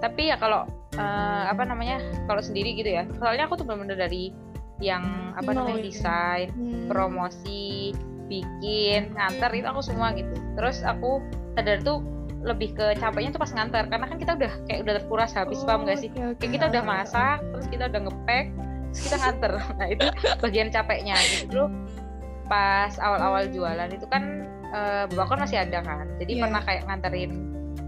Tapi 0.00 0.22
ya 0.32 0.36
kalau 0.40 0.66
eh, 0.96 1.44
apa 1.50 1.62
namanya 1.66 2.00
kalau 2.30 2.40
sendiri 2.40 2.74
gitu 2.78 2.90
ya 2.90 3.04
soalnya 3.18 3.46
aku 3.50 3.58
tuh 3.58 3.66
bener-bener 3.66 3.98
dari 3.98 4.30
yang 4.78 5.02
apa 5.32 5.50
namanya 5.50 5.80
desain 5.80 6.50
Hmm. 6.50 6.86
promosi 6.86 7.94
bikin 8.24 9.12
nganter 9.12 9.50
itu 9.52 9.66
aku 9.66 9.80
semua 9.80 10.10
gitu. 10.12 10.32
Terus 10.56 10.82
aku 10.82 11.22
sadar 11.54 11.78
tuh 11.80 12.00
lebih 12.40 12.72
ke 12.72 12.92
capeknya 12.98 13.30
tuh 13.30 13.40
pas 13.40 13.48
nganter 13.48 13.88
karena 13.88 14.04
kan 14.04 14.16
kita 14.16 14.32
udah 14.34 14.52
kayak 14.66 14.80
udah 14.82 14.94
terkuras 14.98 15.32
habis 15.32 15.58
Oh, 15.58 15.64
paham 15.64 15.84
gak 15.84 15.96
sih? 15.98 16.10
Oke, 16.10 16.20
oke. 16.26 16.38
kayak 16.40 16.52
kita 16.52 16.64
udah 16.68 16.82
masak 16.82 17.38
terus 17.40 17.66
kita 17.68 17.84
udah 17.86 18.00
ngepek 18.02 18.44
terus 18.90 19.00
kita 19.02 19.16
nganter. 19.18 19.52
Nah 19.78 19.86
itu 19.88 20.06
bagian 20.38 20.68
capeknya. 20.68 21.16
Gitu 21.16 21.62
pas 22.44 22.92
awal-awal 22.98 23.48
jualan 23.48 23.88
itu 23.88 24.04
kan 24.06 24.44
eh, 24.68 25.04
bapakku 25.06 25.32
kan 25.32 25.40
masih 25.40 25.58
ada 25.60 25.78
kan. 25.80 26.04
Jadi 26.18 26.32
Iya. 26.34 26.42
pernah 26.44 26.60
kayak 26.60 26.82
nganterin 26.84 27.30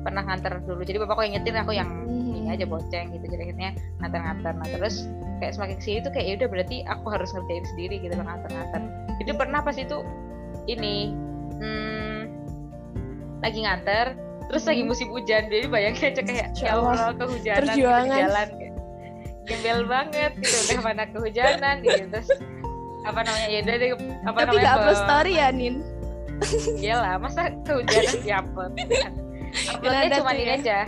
pernah 0.01 0.23
nganter 0.23 0.53
dulu. 0.63 0.81
Jadi 0.81 0.97
bapakku 0.99 1.23
yang 1.25 1.35
nyetir 1.35 1.53
aku 1.53 1.73
yang 1.73 1.91
Mhm. 2.07 2.39
ini 2.39 2.49
aja 2.49 2.65
bonceng 2.65 3.11
gitu. 3.11 3.27
Jadi 3.27 3.43
akhirnya 3.43 3.71
nganter-nganter. 3.99 4.53
Nah 4.55 4.69
terus 4.71 5.11
kayak 5.41 5.53
semakin 5.57 5.77
ke 5.79 5.85
sini 5.85 5.99
tuh 6.03 6.13
kayak 6.13 6.27
ya 6.27 6.35
udah 6.45 6.49
berarti 6.49 6.77
aku 6.89 7.07
harus 7.13 7.29
ngerjain 7.37 7.65
sendiri 7.75 7.95
gitu 8.01 8.15
loh 8.17 8.25
nganter-nganter 8.25 8.83
jadi 9.23 9.31
pernah 9.37 9.61
pas 9.61 9.77
itu 9.77 9.99
ini 10.67 11.13
hmm, 11.61 12.21
lagi 13.45 13.59
nganter 13.65 14.07
terus 14.47 14.65
lagi 14.65 14.83
Hmm. 14.87 14.91
musim 14.91 15.09
hujan 15.11 15.51
jadi 15.51 15.67
bayangin 15.67 16.15
aja 16.15 16.23
kayak 16.23 16.49
ya 16.55 16.71
Allah. 16.79 17.11
Kehujanan 17.19 17.75
gitu 17.75 17.91
di 17.91 18.11
jalan 18.15 18.49
gembel 19.47 19.81
banget 19.87 20.33
gitu 20.43 20.57
udah 20.71 20.79
mana 20.83 21.03
kehujanan 21.11 21.75
gitu 21.83 22.05
terus 22.11 22.31
apa 23.07 23.21
namanya 23.23 23.49
ya 23.51 23.59
udah 23.63 23.75
deh 23.79 23.91
apa 23.95 24.01
Tapi 24.27 24.39
namanya 24.43 24.63
gak 24.67 24.75
upload 24.75 24.99
story 25.07 25.33
ya, 25.39 25.49
Nin? 25.55 25.75
Iyalah, 26.83 27.15
masa 27.23 27.55
kehujanan 27.63 28.17
diupload 28.27 28.73
kan? 28.75 29.13
Uploadnya 29.79 30.19
cuma 30.21 30.31
ini 30.35 30.45
ya. 30.45 30.57
aja. 30.59 30.79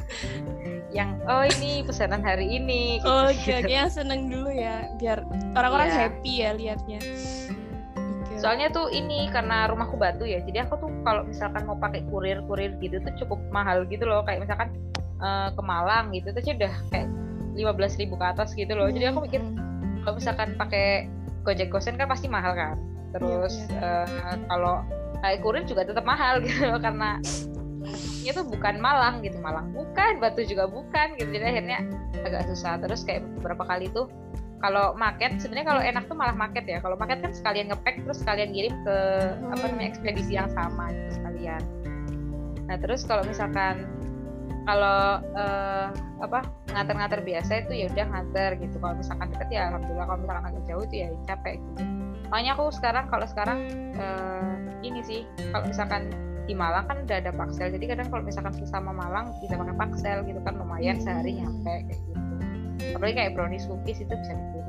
Yang 0.99 1.11
oh 1.25 1.45
ini 1.47 1.87
pesanan 1.87 2.21
hari 2.21 2.47
ini. 2.51 2.83
gitu. 2.99 3.07
Oke, 3.07 3.51
oke, 3.55 3.71
yang 3.71 3.87
seneng 3.89 4.27
dulu 4.27 4.51
ya, 4.51 4.91
biar 4.99 5.23
orang-orang 5.55 5.89
Iya. 5.89 5.99
happy 6.03 6.33
ya 6.37 6.51
liatnya. 6.53 6.99
Oke. 7.95 8.35
Soalnya 8.37 8.67
tuh 8.69 8.91
ini 8.91 9.31
karena 9.31 9.67
rumahku 9.67 9.95
batu 9.95 10.27
ya, 10.27 10.43
jadi 10.43 10.67
aku 10.67 10.75
tuh 10.79 10.91
kalau 11.03 11.23
misalkan 11.23 11.63
mau 11.65 11.75
pakai 11.75 12.03
kurir-kurir 12.05 12.75
gitu 12.79 12.99
tuh 12.99 13.15
cukup 13.17 13.39
mahal 13.49 13.87
gitu 13.87 14.03
loh. 14.03 14.27
Kayak 14.27 14.43
misalkan 14.45 14.69
eh, 15.19 15.49
ke 15.51 15.63
Malang 15.63 16.11
gitu 16.11 16.31
tuh 16.31 16.43
udah 16.43 16.75
kayak 16.91 17.07
15.000 17.55 17.99
ribu 17.99 18.15
ke 18.15 18.27
atas 18.27 18.55
gitu 18.55 18.71
loh. 18.75 18.87
Jadi 18.87 19.07
aku 19.07 19.23
mikir 19.23 19.43
Hmm. 19.43 20.03
kalau 20.03 20.15
misalkan 20.15 20.55
pakai 20.55 21.07
Gojek 21.43 21.71
Gosen 21.71 21.95
kan 21.95 22.07
pasti 22.07 22.27
mahal 22.27 22.55
kan. 22.55 22.75
Terus 23.11 23.55
Iya, 23.69 24.07
eh, 24.07 24.37
kalau 24.47 24.83
kayak 25.19 25.43
kurir 25.43 25.63
juga 25.63 25.83
tetap 25.83 26.03
mahal 26.03 26.39
gitu 26.47 26.67
loh 26.67 26.79
karena 26.79 27.19
itu 28.23 28.41
bukan 28.45 28.77
Malang 28.77 29.25
gitu 29.25 29.41
Malang 29.41 29.73
bukan 29.73 30.21
Batu 30.21 30.45
juga 30.45 30.69
bukan 30.69 31.17
gitu. 31.17 31.31
Jadi 31.33 31.45
akhirnya 31.45 31.79
agak 32.23 32.49
susah. 32.51 32.77
Terus 32.83 33.03
kayak 33.07 33.25
beberapa 33.41 33.65
kali 33.65 33.89
tuh 33.91 34.11
kalau 34.59 34.91
market 34.99 35.39
sebenarnya 35.39 35.67
kalau 35.71 35.83
enak 35.83 36.05
tuh 36.11 36.17
malah 36.19 36.35
market 36.35 36.67
ya. 36.67 36.83
Kalau 36.83 36.99
market 36.99 37.23
kan 37.23 37.33
sekalian 37.33 37.71
ngepack 37.71 38.03
terus 38.03 38.19
sekalian 38.23 38.51
kirim 38.51 38.75
ke 38.83 38.97
apa 39.55 39.65
namanya 39.71 39.89
ekspedisi 39.95 40.35
yang 40.35 40.51
sama 40.51 40.91
gitu 40.91 41.23
sekalian. 41.23 41.63
Nah 42.67 42.77
terus 42.83 43.07
kalau 43.07 43.23
misalkan 43.23 43.87
kalau 44.69 45.25
eh, 45.33 45.89
apa 46.21 46.45
nganter-nganter 46.75 47.25
biasa 47.25 47.65
itu 47.65 47.73
ya 47.73 47.87
udah 47.89 48.07
nganter 48.13 48.51
gitu. 48.61 48.77
Kalau 48.83 48.95
misalkan 48.99 49.27
deket 49.33 49.49
ya 49.55 49.61
alhamdulillah. 49.73 50.07
Kalau 50.11 50.21
misalkan 50.21 50.45
agak 50.45 50.63
jauh 50.67 50.83
itu 50.85 50.97
ya 51.07 51.09
capek 51.31 51.55
gitu. 51.63 51.83
Makanya 52.29 52.51
aku 52.59 52.65
sekarang 52.75 53.05
kalau 53.09 53.27
sekarang 53.31 53.59
eh, 53.97 54.55
ini 54.85 55.01
sih 55.07 55.21
kalau 55.55 55.71
misalkan 55.71 56.11
di 56.49 56.57
Malang 56.57 56.89
kan 56.89 57.05
udah 57.05 57.17
ada 57.21 57.31
paksel 57.31 57.69
jadi 57.69 57.85
kadang 57.87 58.09
kalau 58.09 58.25
misalkan 58.25 58.57
sesama 58.57 58.89
Malang 58.91 59.37
bisa 59.39 59.55
pakai 59.55 59.77
paksel 59.77 60.25
gitu 60.25 60.41
kan 60.41 60.57
lumayan 60.57 60.97
Hmm. 60.97 61.05
sehari 61.05 61.37
nyampe 61.37 61.75
kayak 61.85 62.01
gitu. 62.01 62.21
Apalagi 62.89 63.15
kayak 63.15 63.33
brownies 63.33 63.69
cookies 63.69 64.01
itu 64.01 64.09
bisa 64.11 64.33
dikirim 64.33 64.67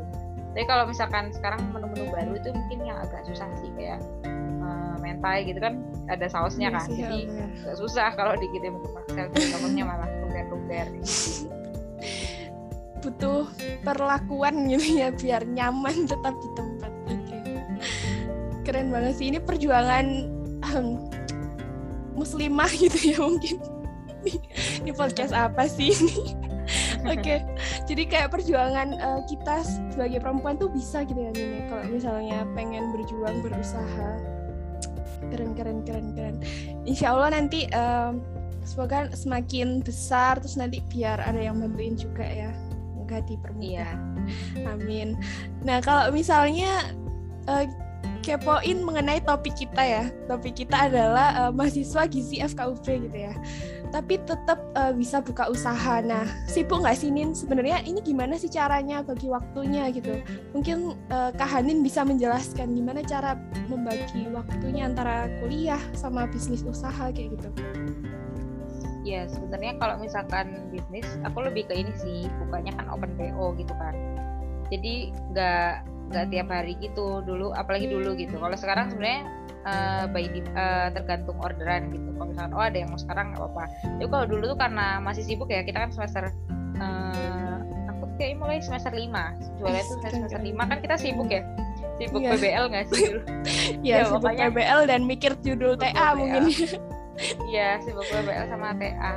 tapi 0.49 0.65
kalau 0.65 0.83
misalkan 0.83 1.29
sekarang 1.29 1.61
menu-menu 1.69 2.09
baru 2.09 2.31
itu 2.35 2.49
mungkin 2.51 2.79
yang 2.83 2.97
agak 2.99 3.21
susah 3.23 3.47
sih 3.55 3.69
kayak 3.73 4.01
eh, 4.59 4.95
mentai 4.99 5.45
gitu 5.45 5.57
kan 5.57 5.77
ada 6.05 6.25
sausnya 6.25 6.67
Iya 6.67 6.75
kan. 6.75 6.83
ya, 6.83 6.95
jadi 6.97 7.19
agak 7.63 7.75
susah 7.77 8.09
kalau 8.13 8.33
dikirim 8.35 8.73
ke 8.75 8.87
paksel 8.91 9.25
takutnya 9.31 9.83
malah 9.85 10.09
luber-luber 10.19 10.85
gitu. 10.99 11.47
butuh 12.99 13.47
perlakuan 13.79 14.67
gitu 14.67 14.99
ya 14.99 15.09
biar 15.09 15.47
nyaman 15.47 16.03
tetap 16.03 16.35
di 16.35 16.49
tempat. 16.51 16.91
Keren 18.61 18.91
banget 18.91 19.13
sih. 19.15 19.31
Ini 19.31 19.39
perjuangan 19.39 20.05
em, 20.67 20.85
muslimah 22.19 22.67
gitu 22.69 23.15
ya 23.15 23.17
mungkin. 23.23 23.55
Ini- 24.27 24.43
Ini 24.83 24.91
podcast 24.91 25.31
apa 25.31 25.63
sih 25.65 25.95
ini? 25.95 26.35
Oke, 27.11 27.41
jadi 27.87 28.03
kayak 28.05 28.29
perjuangan 28.29 28.91
eh, 28.93 29.21
kita 29.25 29.63
sebagai 29.89 30.19
perempuan 30.19 30.59
tuh 30.59 30.67
bisa 30.69 31.01
gitu 31.07 31.17
ya 31.17 31.31
Nina. 31.31 31.65
Kalau 31.65 31.87
misalnya 31.87 32.43
pengen 32.53 32.91
berjuang 32.91 33.39
berusaha, 33.41 34.09
keren 35.31 35.55
keren 35.55 35.81
keren 35.87 36.13
keren. 36.13 36.35
Insya 36.83 37.15
Allah 37.15 37.33
nanti 37.33 37.65
em, 37.71 38.19
semoga 38.61 39.07
semakin 39.15 39.79
besar 39.81 40.37
terus 40.43 40.59
nanti 40.59 40.83
biar 40.91 41.17
ada 41.23 41.39
yang 41.39 41.57
bantuin 41.57 41.95
juga 41.95 42.27
ya. 42.27 42.51
Semoga 42.93 43.17
dipermudah. 43.25 43.65
iya 43.65 43.89
Amin. 44.69 45.17
Nah, 45.65 45.79
kalau 45.81 46.11
misalnya 46.13 46.93
eh, 47.49 47.65
kepoin 48.29 48.77
mengenai 48.85 49.17
topik 49.25 49.57
kita 49.57 49.81
ya. 49.81 50.03
Topik 50.29 50.61
kita 50.61 50.85
adalah 50.85 51.49
eh, 51.49 51.51
mahasiswa 51.51 52.05
gizi 52.05 52.37
FKUB 52.45 52.85
gitu 52.85 53.17
ya. 53.17 53.33
Tapi 53.89 54.21
tetap 54.21 54.61
eh, 54.77 54.93
bisa 54.93 55.17
buka 55.25 55.49
usaha. 55.49 55.97
Nah, 56.05 56.29
sibuk 56.45 56.85
nggak 56.85 56.93
sih 56.93 57.09
Nin? 57.09 57.33
Sebenarnya 57.33 57.81
ini 57.89 58.05
gimana 58.05 58.37
sih 58.37 58.53
caranya 58.53 59.01
bagi 59.01 59.25
waktunya 59.25 59.89
gitu? 59.89 60.21
Mungkin 60.53 60.93
eh, 61.09 61.31
Kak 61.33 61.49
Hanin 61.49 61.81
bisa 61.81 62.05
menjelaskan 62.05 62.77
gimana 62.77 63.01
cara 63.01 63.33
membagi 63.65 64.29
waktunya 64.29 64.85
antara 64.85 65.25
kuliah 65.41 65.81
sama 65.97 66.29
bisnis 66.29 66.61
usaha 66.61 67.09
kayak 67.09 67.33
gitu. 67.33 67.49
Ya 69.01 69.25
sebenarnya 69.25 69.73
kalau 69.81 69.97
misalkan 69.97 70.69
bisnis, 70.69 71.07
aku 71.25 71.41
lebih 71.41 71.65
ke 71.65 71.73
ini 71.73 71.89
sih, 71.97 72.29
bukannya 72.45 72.77
kan 72.77 72.85
open 72.93 73.09
PO 73.17 73.57
gitu 73.57 73.73
kan. 73.73 73.97
Jadi 74.69 75.09
nggak 75.33 75.98
nggak 76.09 76.25
tiap 76.27 76.47
hari 76.47 76.73
gitu 76.75 77.21
dulu, 77.21 77.53
apalagi 77.53 77.85
dulu 77.85 78.13
gitu. 78.13 78.35
Kalau 78.35 78.53
sekarang 78.53 78.89
sebenarnya 78.89 79.21
eh, 79.61 80.03
by 80.07 80.25
di- 80.27 80.49
eh, 80.49 80.89
tergantung 80.91 81.37
orderan 81.37 81.89
gitu. 81.89 82.09
Kalau 82.11 82.27
misalkan 82.27 82.51
oh 82.51 82.63
ada 82.63 82.75
yang 82.75 82.89
mau 82.89 82.97
sekarang 82.97 83.25
nggak 83.29 83.41
apa-apa. 83.41 83.63
Jadi 83.95 84.07
kalau 84.07 84.25
dulu 84.27 84.43
tuh 84.47 84.57
karena 84.57 84.87
masih 84.99 85.23
sibuk 85.23 85.47
ya, 85.47 85.61
kita 85.61 85.77
kan 85.79 85.89
semester 85.89 86.23
eh, 86.75 87.55
aku 87.87 88.03
kayak 88.15 88.35
mulai 88.35 88.57
semester 88.59 88.89
5 88.89 89.05
jualnya 89.57 89.83
tuh 89.83 89.97
semester. 90.01 90.39
5 90.39 90.55
kan 90.65 90.77
kita 90.79 90.95
sibuk 90.95 91.29
ya. 91.29 91.43
Sibuk 91.95 92.21
Iya. 92.21 92.31
PBL 92.33 92.65
nggak 92.69 92.85
sih 92.87 92.99
dulu? 93.05 93.21
Ya, 93.81 93.93
Ya, 93.93 94.03
sibuk 94.03 94.23
makanya- 94.23 94.49
PBL 94.49 94.81
dan 94.85 95.01
mikir 95.03 95.31
judul 95.37 95.75
Sibuk 95.75 95.83
TA 95.85 95.93
PBL. 95.93 96.17
mungkin. 96.17 96.43
Iya, 97.51 97.83
sibuk 97.83 98.05
PBL 98.05 98.47
sama 98.47 98.71
TA. 98.73 99.13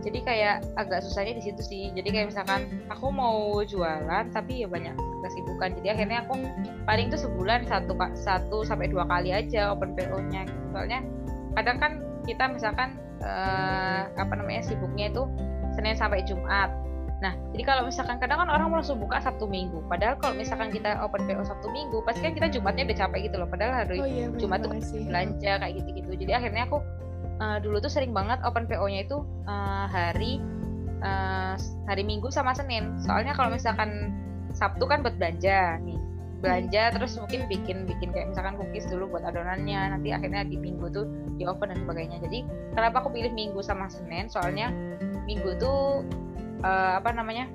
Jadi 0.00 0.18
kayak 0.20 0.64
agak 0.74 1.00
susahnya 1.00 1.36
di 1.36 1.42
situ 1.42 1.60
sih. 1.60 1.92
Jadi 1.92 2.08
kayak 2.08 2.26
misalkan 2.28 2.60
aku 2.88 3.08
mau 3.08 3.36
jualan 3.62 4.24
tapi 4.30 4.60
ya 4.60 4.68
banyak 4.68 4.96
kesibukan. 5.24 5.72
Jadi 5.80 5.88
akhirnya 5.90 6.28
aku 6.28 6.36
paling 6.84 7.08
tuh 7.08 7.20
sebulan 7.20 7.64
satu 7.64 7.96
satu 8.14 8.62
sampai 8.62 8.92
dua 8.92 9.08
kali 9.08 9.32
aja 9.32 9.72
open 9.72 9.96
PO-nya. 9.96 10.44
Soalnya 10.70 11.00
kadang 11.56 11.80
kan 11.80 11.92
kita 12.28 12.44
misalkan 12.52 13.00
eh, 13.24 14.02
apa 14.14 14.32
namanya 14.36 14.62
sibuknya 14.64 15.08
itu 15.08 15.24
Senin 15.74 15.96
sampai 15.96 16.22
Jumat. 16.28 16.70
Nah, 17.22 17.32
jadi 17.56 17.62
kalau 17.64 17.88
misalkan 17.88 18.20
kadang 18.20 18.42
kan 18.42 18.50
orang 18.52 18.68
langsung 18.68 19.00
buka 19.00 19.16
Sabtu 19.16 19.48
Minggu. 19.48 19.80
Padahal 19.88 20.20
kalau 20.20 20.36
misalkan 20.36 20.68
kita 20.68 21.00
open 21.00 21.24
PO 21.24 21.40
Sabtu 21.46 21.72
Minggu, 21.72 22.04
pasti 22.04 22.20
kan 22.20 22.36
kita 22.36 22.52
Jumatnya 22.52 22.84
udah 22.84 22.98
capek 23.06 23.20
gitu 23.30 23.36
loh. 23.40 23.48
Padahal 23.48 23.72
hari 23.80 23.96
Oh 23.96 24.08
iya, 24.08 24.28
Jumat 24.36 24.60
tuh 24.60 24.76
sih. 24.84 25.08
belanja 25.08 25.52
kayak 25.62 25.72
gitu-gitu. 25.80 26.10
Jadi 26.20 26.32
akhirnya 26.36 26.68
aku 26.68 26.78
eh, 27.40 27.58
dulu 27.64 27.80
tuh 27.80 27.88
sering 27.88 28.12
banget 28.12 28.42
open 28.44 28.68
PO-nya 28.68 29.08
itu 29.08 29.24
eh, 29.48 29.86
hari 29.88 30.32
eh, 31.00 31.54
hari 31.88 32.02
Minggu 32.04 32.28
sama 32.28 32.52
Senin. 32.52 32.98
Soalnya 33.00 33.32
kalau 33.32 33.54
misalkan 33.54 34.12
Sabtu 34.54 34.86
kan 34.86 35.02
buat 35.02 35.18
belanja 35.18 35.82
nih. 35.82 35.98
Belanja 36.40 36.92
terus 36.92 37.16
mungkin 37.16 37.48
bikin 37.48 37.88
bikin 37.88 38.12
kayak 38.12 38.30
misalkan 38.30 38.54
cookies 38.60 38.86
dulu 38.86 39.16
buat 39.16 39.24
adonannya. 39.26 39.96
Nanti 39.96 40.14
akhirnya 40.14 40.46
di 40.46 40.56
Minggu 40.56 40.88
tuh 40.94 41.04
di 41.36 41.44
open 41.44 41.74
dan 41.74 41.78
sebagainya. 41.82 42.22
Jadi 42.22 42.46
kenapa 42.72 43.02
aku 43.02 43.10
pilih 43.10 43.32
Minggu 43.32 43.60
sama 43.60 43.90
Senin? 43.90 44.30
Soalnya 44.30 44.70
Minggu 45.26 45.56
tuh 45.58 46.04
eh, 46.62 46.92
apa 47.00 47.10
namanya? 47.10 47.50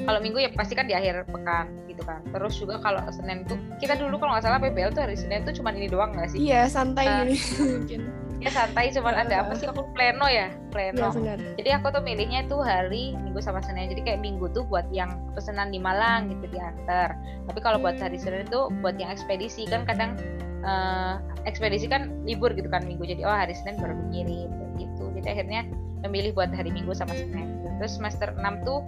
Kalau 0.00 0.16
Minggu 0.24 0.40
ya 0.40 0.48
pasti 0.56 0.72
kan 0.72 0.88
di 0.88 0.96
akhir 0.96 1.28
pekan 1.28 1.74
gitu 1.90 2.00
kan. 2.06 2.24
Terus 2.30 2.54
juga 2.56 2.80
kalau 2.80 3.02
Senin 3.12 3.44
tuh 3.44 3.58
kita 3.82 3.98
dulu 3.98 4.16
kalau 4.16 4.32
nggak 4.32 4.44
salah 4.46 4.62
PBL 4.62 4.94
tuh 4.96 5.02
hari 5.04 5.18
Senin 5.18 5.44
tuh 5.44 5.52
cuma 5.52 5.74
ini 5.74 5.90
doang 5.90 6.16
nggak 6.16 6.32
sih? 6.32 6.40
Iya, 6.40 6.70
santai 6.70 7.04
gini 7.04 7.36
mungkin. 7.76 8.29
Ya 8.40 8.50
santai 8.50 8.88
cuman 8.90 9.14
ada 9.14 9.44
apa 9.44 9.52
sih? 9.54 9.68
Aku 9.68 9.84
pleno 9.92 10.24
ya 10.26 10.48
pleno. 10.72 11.12
Benar. 11.12 11.38
jadi 11.60 11.76
aku 11.76 11.92
tuh 11.92 12.02
milihnya 12.02 12.48
tuh 12.48 12.64
hari 12.64 13.14
minggu 13.20 13.40
sama 13.44 13.60
senin. 13.60 13.92
Jadi 13.92 14.00
kayak 14.06 14.20
minggu 14.24 14.48
tuh 14.56 14.64
buat 14.66 14.88
yang 14.90 15.12
pesanan 15.36 15.68
di 15.70 15.78
Malang 15.78 16.32
gitu 16.32 16.56
diantar. 16.56 17.14
Tapi 17.46 17.58
kalau 17.60 17.76
buat 17.78 18.00
hari 18.00 18.16
senin 18.16 18.48
itu 18.48 18.72
buat 18.80 18.96
yang 18.96 19.12
ekspedisi. 19.12 19.68
Kan 19.68 19.84
kadang 19.84 20.16
eh, 20.64 21.14
ekspedisi 21.44 21.86
kan 21.86 22.10
libur 22.24 22.56
gitu 22.56 22.72
kan 22.72 22.82
minggu. 22.88 23.04
Jadi 23.04 23.22
oh 23.28 23.34
hari 23.34 23.52
senin 23.52 23.76
baru 23.76 23.94
kayak 24.08 24.72
gitu. 24.80 25.04
Jadi 25.20 25.26
akhirnya 25.28 25.62
memilih 26.08 26.32
buat 26.32 26.48
hari 26.50 26.72
minggu 26.72 26.96
sama 26.96 27.12
senin. 27.12 27.60
Terus 27.76 28.00
semester 28.00 28.32
6 28.32 28.64
tuh 28.64 28.80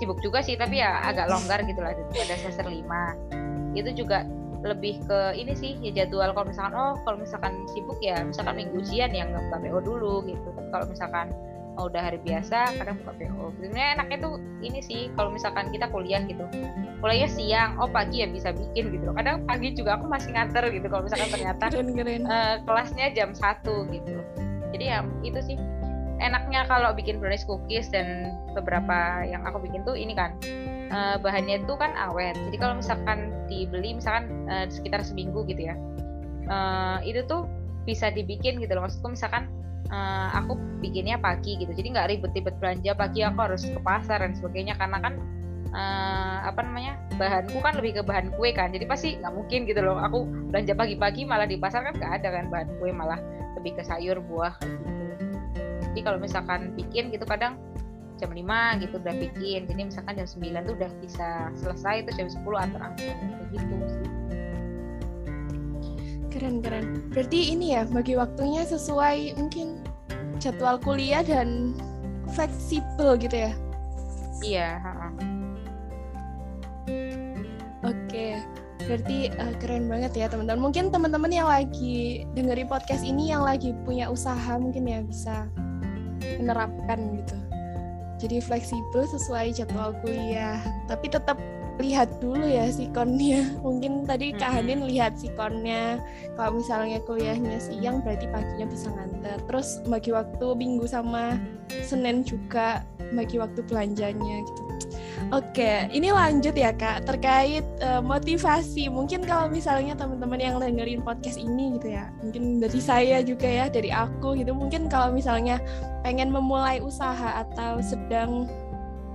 sibuk 0.00 0.16
juga 0.24 0.40
sih 0.40 0.56
tapi 0.56 0.80
ya 0.80 0.96
agak 1.04 1.28
longgar 1.28 1.60
gitu 1.68 1.84
lah 1.84 1.92
daripada 1.92 2.34
semester 2.40 2.66
5 2.72 3.76
itu 3.76 3.90
juga 3.92 4.24
lebih 4.60 5.00
ke 5.08 5.18
ini 5.36 5.56
sih 5.56 5.76
ya 5.80 6.04
jadwal. 6.04 6.32
Kalau 6.36 6.46
misalkan 6.48 6.74
oh 6.76 6.94
kalau 7.04 7.16
misalkan 7.20 7.52
sibuk 7.72 7.96
ya 8.04 8.20
misalkan 8.20 8.60
minggu 8.60 8.80
ujian 8.80 9.10
yang 9.12 9.32
nggak 9.32 9.48
buka 9.48 9.58
PO 9.64 9.78
dulu 9.84 10.14
gitu. 10.28 10.48
Tapi 10.52 10.68
kalau 10.68 10.86
misalkan 10.88 11.26
oh, 11.80 11.88
udah 11.88 12.02
hari 12.04 12.18
biasa 12.20 12.76
kadang 12.76 13.00
buka 13.00 13.12
PO 13.16 13.44
sebenarnya 13.56 13.88
enaknya 13.96 14.18
tuh 14.20 14.34
ini 14.60 14.80
sih 14.84 15.08
kalau 15.16 15.32
misalkan 15.32 15.72
kita 15.72 15.88
kuliah 15.88 16.20
gitu. 16.28 16.44
Kuliahnya 17.00 17.28
siang 17.32 17.80
oh 17.80 17.88
pagi 17.88 18.20
ya 18.20 18.28
bisa 18.28 18.52
bikin 18.52 18.92
gitu. 18.92 19.08
Kadang 19.16 19.48
pagi 19.48 19.72
juga 19.72 19.96
aku 19.96 20.06
masih 20.12 20.36
nganter 20.36 20.68
gitu 20.68 20.86
kalau 20.92 21.02
misalkan 21.08 21.28
ternyata 21.34 21.64
keren, 21.72 21.90
keren. 21.96 22.22
Uh, 22.28 22.60
kelasnya 22.68 23.06
jam 23.16 23.32
satu 23.32 23.88
gitu. 23.88 24.20
Jadi 24.70 24.84
ya 24.86 25.00
itu 25.24 25.40
sih 25.40 25.56
enaknya 26.20 26.68
kalau 26.68 26.92
bikin 26.92 27.16
brownies 27.16 27.48
cookies 27.48 27.88
dan 27.88 28.36
beberapa 28.52 29.24
yang 29.24 29.40
aku 29.48 29.64
bikin 29.64 29.80
tuh 29.88 29.96
ini 29.96 30.12
kan 30.12 30.36
uh, 30.90 31.16
bahannya 31.22 31.62
itu 31.62 31.74
kan 31.78 31.94
awet. 31.96 32.36
Jadi 32.50 32.56
kalau 32.58 32.78
misalkan 32.78 33.32
dibeli 33.46 33.98
misalkan 33.98 34.46
uh, 34.46 34.66
sekitar 34.70 35.02
seminggu 35.02 35.42
gitu 35.46 35.70
ya 35.70 35.74
uh, 36.50 36.98
itu 37.06 37.22
tuh 37.24 37.46
bisa 37.86 38.12
dibikin 38.12 38.60
gitu 38.60 38.76
loh. 38.76 38.84
Maksudku 38.84 39.14
misalkan 39.14 39.48
uh, 39.88 40.28
aku 40.36 40.58
bikinnya 40.82 41.16
pagi 41.16 41.56
gitu. 41.56 41.72
Jadi 41.72 41.94
nggak 41.94 42.06
ribet-ribet 42.12 42.54
belanja 42.60 42.92
pagi 42.92 43.20
aku 43.24 43.38
harus 43.40 43.62
ke 43.64 43.80
pasar 43.80 44.20
dan 44.20 44.34
sebagainya. 44.36 44.76
Karena 44.76 44.98
kan 45.00 45.14
uh, 45.72 46.38
apa 46.44 46.60
namanya 46.60 46.98
bahanku 47.16 47.58
kan 47.62 47.78
lebih 47.78 48.00
ke 48.00 48.02
bahan 48.04 48.34
kue 48.36 48.50
kan. 48.52 48.74
Jadi 48.74 48.84
pasti 48.84 49.08
nggak 49.16 49.32
mungkin 49.32 49.64
gitu 49.64 49.80
loh. 49.80 49.96
Aku 50.02 50.26
belanja 50.52 50.74
pagi-pagi 50.76 51.24
malah 51.24 51.48
di 51.48 51.56
pasar 51.56 51.86
kan 51.86 51.94
nggak 51.96 52.12
ada 52.20 52.28
kan 52.34 52.44
bahan 52.52 52.68
kue. 52.82 52.90
Malah 52.92 53.18
lebih 53.56 53.80
ke 53.80 53.82
sayur 53.86 54.20
buah 54.20 54.54
gitu. 54.60 55.14
Jadi 55.90 56.00
kalau 56.06 56.22
misalkan 56.22 56.70
bikin 56.78 57.10
gitu 57.10 57.26
kadang 57.26 57.58
jam 58.20 58.30
5 58.30 58.82
gitu 58.84 58.94
udah 59.00 59.14
bikin 59.16 59.64
jadi 59.64 59.80
misalkan 59.88 60.14
jam 60.20 60.28
9 60.28 60.68
tuh 60.68 60.74
udah 60.76 60.90
bisa 61.00 61.28
selesai 61.56 62.04
itu 62.04 62.10
jam 62.20 62.28
10 62.28 62.44
antar 62.60 62.80
antar 62.92 63.16
gitu 63.48 63.74
sih 63.88 64.08
Keren 66.30 66.62
keren. 66.62 67.10
Berarti 67.10 67.52
ini 67.52 67.74
ya 67.74 67.82
bagi 67.90 68.14
waktunya 68.14 68.62
sesuai 68.62 69.34
mungkin 69.34 69.82
jadwal 70.38 70.78
kuliah 70.78 71.26
dan 71.26 71.74
fleksibel 72.32 73.18
gitu 73.18 73.50
ya? 73.50 73.52
Iya. 74.40 74.70
Oke, 77.82 78.38
berarti 78.86 79.32
uh, 79.36 79.54
keren 79.58 79.90
banget 79.90 80.12
ya 80.14 80.26
teman-teman. 80.30 80.70
Mungkin 80.70 80.94
teman-teman 80.94 81.32
yang 81.34 81.50
lagi 81.50 82.24
dengerin 82.38 82.70
podcast 82.70 83.02
ini 83.02 83.34
yang 83.34 83.42
lagi 83.42 83.74
punya 83.82 84.06
usaha 84.06 84.54
mungkin 84.54 84.86
ya 84.86 85.02
bisa 85.02 85.50
menerapkan 86.38 87.18
gitu. 87.18 87.39
Jadi 88.20 88.36
fleksibel 88.44 89.08
sesuai 89.08 89.56
jadwal 89.56 89.96
kuliah, 90.04 90.60
tapi 90.84 91.08
tetap 91.08 91.40
lihat 91.80 92.20
dulu 92.20 92.44
ya 92.44 92.68
sikonnya. 92.68 93.48
Mungkin 93.66 94.04
tadi 94.04 94.36
Kak 94.36 94.60
Hanin 94.60 94.84
lihat 94.86 95.16
sikonnya. 95.16 95.98
Kalau 96.36 96.60
misalnya 96.60 97.00
kuliahnya 97.04 97.56
siang 97.58 98.04
berarti 98.04 98.28
paginya 98.28 98.66
bisa 98.68 98.92
nganter. 98.92 99.40
Terus 99.48 99.80
bagi 99.88 100.12
waktu 100.12 100.46
minggu 100.54 100.84
sama 100.86 101.40
Senin 101.82 102.22
juga 102.22 102.84
bagi 103.16 103.40
waktu 103.40 103.64
belanjanya 103.66 104.36
gitu. 104.44 104.62
Oke, 105.30 105.86
ini 105.92 106.08
lanjut 106.10 106.56
ya 106.56 106.72
kak 106.72 107.04
terkait 107.04 107.62
uh, 107.84 108.00
motivasi. 108.00 108.88
Mungkin 108.88 109.22
kalau 109.28 109.52
misalnya 109.52 109.92
teman-teman 109.94 110.40
yang 110.40 110.56
dengerin 110.58 111.04
podcast 111.04 111.36
ini 111.36 111.76
gitu 111.76 111.92
ya, 111.92 112.08
mungkin 112.24 112.58
dari 112.58 112.80
saya 112.80 113.20
juga 113.20 113.46
ya, 113.46 113.66
dari 113.68 113.92
aku 113.92 114.34
gitu. 114.40 114.56
Mungkin 114.56 114.88
kalau 114.88 115.12
misalnya 115.12 115.60
pengen 116.02 116.32
memulai 116.32 116.80
usaha 116.80 117.44
atau 117.46 117.78
sedang 117.84 118.48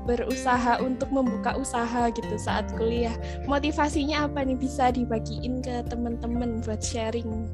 berusaha 0.05 0.79
untuk 0.79 1.09
membuka 1.09 1.57
usaha 1.57 2.07
gitu 2.13 2.37
saat 2.37 2.69
kuliah. 2.77 3.13
Motivasinya 3.49 4.29
apa 4.29 4.45
nih 4.45 4.57
bisa 4.57 4.93
dibagiin 4.93 5.65
ke 5.65 5.81
teman-teman 5.89 6.61
buat 6.61 6.79
sharing? 6.79 7.49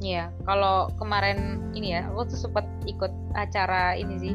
Iya, 0.00 0.32
kalau 0.48 0.88
kemarin 0.96 1.60
ini 1.76 1.92
ya, 1.92 2.08
aku 2.08 2.32
tuh 2.32 2.48
sempat 2.48 2.64
ikut 2.88 3.12
acara 3.36 3.92
ini 4.00 4.16
sih, 4.16 4.34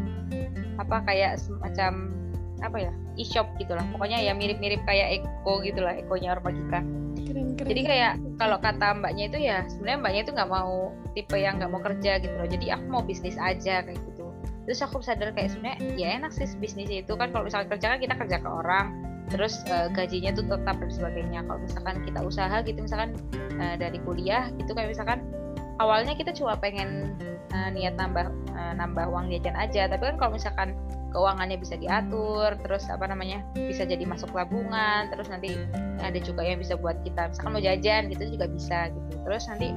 apa 0.78 1.02
kayak 1.10 1.42
semacam 1.42 2.14
apa 2.62 2.78
ya, 2.86 2.92
e-shop 3.18 3.50
gitulah. 3.58 3.82
Pokoknya 3.90 4.22
ya 4.22 4.38
mirip-mirip 4.38 4.86
kayak 4.86 5.26
Eko 5.26 5.66
gitulah, 5.66 5.98
Ekonya 5.98 6.38
Ormagika. 6.38 6.86
Keren, 7.26 7.58
keren. 7.58 7.68
Jadi 7.74 7.82
kayak 7.82 8.14
kalau 8.38 8.62
kata 8.62 8.94
mbaknya 9.02 9.26
itu 9.26 9.40
ya, 9.42 9.66
sebenarnya 9.66 10.00
mbaknya 10.06 10.22
itu 10.22 10.32
nggak 10.38 10.52
mau 10.54 10.94
tipe 11.18 11.34
yang 11.34 11.58
nggak 11.58 11.72
mau 11.74 11.82
kerja 11.82 12.12
gitu 12.22 12.36
loh. 12.38 12.48
Jadi 12.48 12.66
aku 12.70 12.86
mau 12.86 13.02
bisnis 13.02 13.36
aja 13.42 13.82
kayak 13.82 13.98
gitu 13.98 14.15
terus 14.66 14.82
aku 14.82 15.00
sadar 15.00 15.32
kayak 15.32 15.54
sebenarnya 15.54 15.78
ya 15.96 16.08
enak 16.18 16.34
sih 16.34 16.50
bisnis 16.58 16.90
itu. 16.90 17.14
Kan 17.14 17.30
kalau 17.30 17.46
misalnya 17.46 17.70
kerja 17.72 17.96
kan 17.96 18.00
kita 18.02 18.16
kerja 18.18 18.38
ke 18.42 18.50
orang 18.50 18.88
terus 19.26 19.66
uh, 19.74 19.90
gajinya 19.90 20.34
tuh 20.38 20.46
tetap 20.46 20.76
dan 20.78 20.92
sebagainya. 20.92 21.40
Kalau 21.46 21.60
misalkan 21.62 21.96
kita 22.06 22.20
usaha 22.22 22.58
gitu 22.66 22.80
misalkan 22.82 23.18
uh, 23.62 23.76
dari 23.78 23.98
kuliah 24.02 24.50
gitu 24.58 24.74
kayak 24.74 24.94
misalkan 24.94 25.22
awalnya 25.78 26.14
kita 26.18 26.34
cuma 26.34 26.58
pengen 26.58 27.14
uh, 27.54 27.70
niat 27.74 27.98
nambah 27.98 28.30
uh, 28.54 28.74
nambah 28.78 29.06
uang 29.10 29.30
jajan 29.34 29.56
aja. 29.58 29.90
Tapi 29.90 30.14
kan 30.14 30.16
kalau 30.18 30.32
misalkan 30.34 30.70
keuangannya 31.16 31.56
bisa 31.56 31.80
diatur 31.80 32.60
terus 32.60 32.92
apa 32.92 33.08
namanya 33.08 33.40
bisa 33.56 33.88
jadi 33.88 34.04
masuk 34.04 34.36
tabungan 34.36 35.08
terus 35.08 35.32
nanti 35.32 35.56
ada 36.04 36.20
juga 36.20 36.44
yang 36.44 36.60
bisa 36.60 36.76
buat 36.76 37.00
kita 37.08 37.32
misalkan 37.32 37.56
mau 37.56 37.64
jajan 37.64 38.12
gitu 38.12 38.36
juga 38.36 38.46
bisa 38.52 38.92
gitu. 38.92 39.14
Terus 39.24 39.44
nanti 39.48 39.72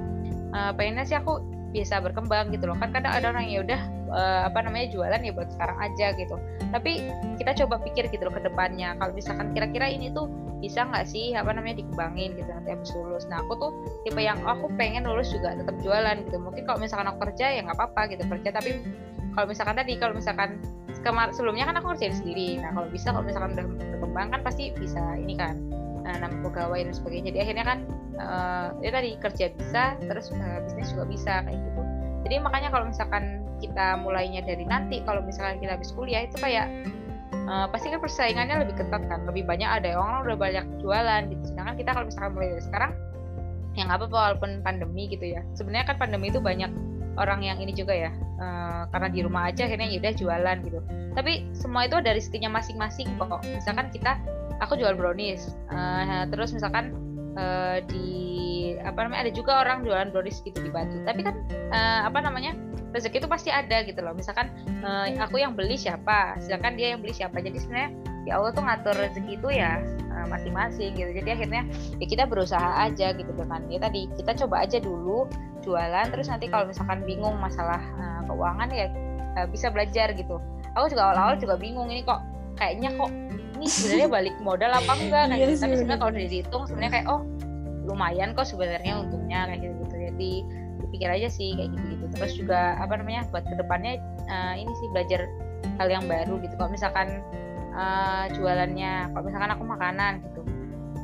uh, 0.56 0.72
pengennya 0.74 1.06
sih 1.06 1.14
aku 1.14 1.38
bisa 1.70 2.02
berkembang 2.02 2.50
gitu 2.50 2.66
loh. 2.66 2.76
Kan 2.76 2.90
kadang 2.90 3.12
ada 3.14 3.30
orang 3.30 3.46
ya 3.46 3.62
udah 3.62 3.80
uh, 4.10 4.48
apa 4.48 4.64
namanya 4.64 4.92
jualan 4.92 5.20
ya 5.20 5.32
buat 5.32 5.48
sekarang 5.54 5.78
aja 5.80 6.06
gitu. 6.16 6.36
Tapi 6.72 7.04
kita 7.40 7.64
coba 7.64 7.80
pikir 7.84 8.08
gitu 8.12 8.28
loh 8.28 8.34
ke 8.34 8.42
depannya. 8.44 8.96
Kalau 8.98 9.12
misalkan 9.14 9.52
kira-kira 9.56 9.88
ini 9.88 10.12
tuh 10.12 10.28
bisa 10.58 10.82
nggak 10.82 11.06
sih 11.06 11.38
apa 11.38 11.54
namanya 11.54 11.78
dikembangin 11.80 12.34
gitu 12.34 12.50
nanti 12.50 12.74
habis 12.74 12.90
lulus. 12.92 13.24
Nah 13.30 13.46
aku 13.46 13.54
tuh 13.56 13.70
tipe 14.02 14.18
yang 14.18 14.42
oh, 14.42 14.58
aku 14.58 14.66
pengen 14.74 15.06
lulus 15.06 15.30
juga 15.30 15.54
tetap 15.54 15.78
jualan 15.80 16.16
gitu. 16.26 16.36
Mungkin 16.42 16.66
kalau 16.66 16.78
misalkan 16.82 17.06
aku 17.08 17.30
kerja 17.30 17.46
ya 17.54 17.60
nggak 17.62 17.78
apa-apa 17.78 18.10
gitu 18.10 18.22
kerja. 18.26 18.50
Tapi 18.50 18.70
kalau 19.38 19.46
misalkan 19.46 19.76
tadi 19.78 19.92
kalau 19.96 20.14
misalkan 20.18 20.58
kemar 21.06 21.30
sebelumnya 21.30 21.70
kan 21.70 21.78
aku 21.78 21.94
kerjain 21.94 22.14
sendiri. 22.16 22.58
Nah 22.58 22.74
kalau 22.74 22.88
bisa 22.90 23.14
kalau 23.14 23.24
misalkan 23.24 23.54
udah 23.54 23.66
berkembang 23.94 24.28
kan 24.34 24.40
pasti 24.42 24.74
bisa 24.74 25.14
ini 25.14 25.38
kan 25.38 25.54
uh, 26.02 26.16
nama 26.18 26.36
pegawai 26.42 26.90
dan 26.90 26.94
sebagainya. 26.94 27.30
Jadi 27.30 27.38
akhirnya 27.46 27.64
kan 27.64 27.78
uh, 28.18 28.68
ya 28.82 28.90
tadi 28.90 29.14
kerja 29.14 29.46
bisa 29.54 29.82
terus 30.02 30.34
uh, 30.34 30.58
bisnis 30.66 30.90
juga 30.90 31.04
bisa 31.06 31.32
kayak 31.46 31.54
gitu. 31.54 31.82
Jadi 32.26 32.34
makanya 32.42 32.68
kalau 32.74 32.90
misalkan 32.90 33.46
kita 33.58 34.00
mulainya 34.00 34.42
dari 34.42 34.64
nanti. 34.64 35.02
Kalau 35.02 35.22
misalkan 35.22 35.58
kita 35.58 35.76
habis 35.78 35.90
kuliah 35.92 36.24
itu 36.24 36.36
kayak 36.38 36.66
uh, 37.50 37.66
pasti 37.70 37.90
kan 37.92 38.00
persaingannya 38.00 38.64
lebih 38.64 38.78
ketat 38.80 39.02
kan. 39.06 39.26
Lebih 39.26 39.44
banyak 39.44 39.68
ada 39.68 39.98
orang 39.98 40.24
udah 40.26 40.38
banyak 40.38 40.64
jualan 40.80 41.22
gitu. 41.30 41.42
Sedangkan 41.54 41.74
kita 41.76 41.90
kalau 41.94 42.06
misalkan 42.06 42.32
mulai 42.34 42.48
dari 42.56 42.64
sekarang 42.64 42.92
yang 43.78 43.88
apa 43.94 44.10
walaupun 44.10 44.62
pandemi 44.62 45.10
gitu 45.10 45.26
ya. 45.26 45.42
Sebenarnya 45.54 45.94
kan 45.94 45.96
pandemi 46.02 46.30
itu 46.32 46.42
banyak 46.42 46.70
orang 47.18 47.42
yang 47.42 47.58
ini 47.58 47.74
juga 47.74 47.92
ya 47.92 48.10
uh, 48.38 48.86
karena 48.94 49.10
di 49.10 49.20
rumah 49.26 49.50
aja 49.50 49.66
akhirnya 49.66 49.90
ya 49.90 49.98
udah 49.98 50.14
jualan 50.14 50.56
gitu. 50.64 50.78
Tapi 51.18 51.32
semua 51.50 51.90
itu 51.90 51.98
dari 51.98 52.22
rezekinya 52.22 52.50
masing-masing 52.62 53.10
kok. 53.18 53.42
Misalkan 53.42 53.90
kita 53.90 54.22
aku 54.62 54.78
jual 54.78 54.94
brownies 54.94 55.50
uh, 55.74 56.24
terus 56.30 56.54
misalkan 56.54 56.94
uh, 57.34 57.82
di 57.90 58.06
apa 58.78 59.04
namanya 59.04 59.28
ada 59.28 59.32
juga 59.34 59.62
orang 59.66 59.82
jualan 59.82 60.08
brownies 60.14 60.38
gitu 60.46 60.62
di 60.62 60.70
Batu. 60.70 61.02
Tapi 61.02 61.20
kan 61.26 61.34
uh, 61.74 62.00
apa 62.06 62.18
namanya 62.22 62.54
rezeki 62.94 63.24
itu 63.24 63.28
pasti 63.28 63.48
ada 63.52 63.84
gitu 63.84 64.00
loh. 64.00 64.16
Misalkan 64.16 64.48
uh, 64.84 65.08
aku 65.20 65.40
yang 65.40 65.52
beli 65.52 65.76
siapa? 65.76 66.36
Sedangkan 66.40 66.74
dia 66.76 66.96
yang 66.96 67.00
beli 67.04 67.12
siapa? 67.12 67.38
Jadi 67.40 67.58
sebenarnya 67.60 67.90
ya 68.24 68.32
Allah 68.40 68.50
tuh 68.52 68.64
ngatur 68.64 68.94
rezeki 68.96 69.32
itu 69.40 69.48
ya 69.54 69.80
masing-masing 70.26 70.98
gitu. 70.98 71.10
Jadi 71.14 71.28
akhirnya 71.30 71.62
ya 72.02 72.06
kita 72.10 72.26
berusaha 72.26 72.90
aja 72.90 73.14
gitu 73.14 73.30
kan 73.38 73.62
ya 73.70 73.78
tadi 73.78 74.10
kita 74.18 74.34
coba 74.44 74.66
aja 74.66 74.82
dulu 74.82 75.30
jualan. 75.62 76.06
Terus 76.10 76.26
nanti 76.26 76.50
kalau 76.50 76.66
misalkan 76.66 77.06
bingung 77.06 77.38
masalah 77.38 77.78
uh, 77.78 78.20
keuangan 78.26 78.68
ya 78.74 78.90
uh, 79.38 79.46
bisa 79.46 79.70
belajar 79.70 80.10
gitu. 80.12 80.42
Aku 80.74 80.90
juga 80.90 81.10
awal-awal 81.10 81.38
juga 81.38 81.54
bingung 81.54 81.88
ini 81.88 82.02
kok 82.02 82.20
kayaknya 82.58 82.90
kok 82.98 83.10
ini 83.58 83.66
sebenarnya 83.74 84.08
balik 84.10 84.36
modal 84.42 84.70
apa 84.74 84.92
enggak 84.98 85.24
kan 85.30 85.36
iya 85.38 85.46
tapi 85.46 85.74
sebenarnya 85.78 85.98
kalau 85.98 86.12
dihitung 86.14 86.62
sebenarnya 86.66 86.92
kayak 86.98 87.06
oh 87.10 87.22
lumayan 87.88 88.36
kok 88.36 88.46
sebenarnya 88.46 89.00
untungnya 89.00 89.48
kayak 89.48 89.60
gitu 89.64 89.74
gitu 89.86 89.94
jadi 90.12 90.32
dipikir 90.88 91.12
aja 91.12 91.28
sih 91.28 91.52
kayak 91.52 91.70
gitu 91.76 91.84
gitu 91.94 92.04
terus 92.16 92.32
juga 92.34 92.80
apa 92.80 92.96
namanya 92.96 93.28
buat 93.28 93.44
ke 93.44 93.54
depannya 93.60 94.00
uh, 94.26 94.56
ini 94.56 94.72
sih 94.80 94.88
belajar 94.90 95.28
hal 95.78 95.88
yang 95.88 96.04
baru 96.06 96.38
gitu. 96.42 96.54
Kalau 96.58 96.70
misalkan 96.70 97.22
uh, 97.74 98.26
jualannya 98.34 99.12
kalau 99.14 99.24
misalkan 99.24 99.50
aku 99.54 99.64
makanan 99.64 100.12
gitu. 100.26 100.40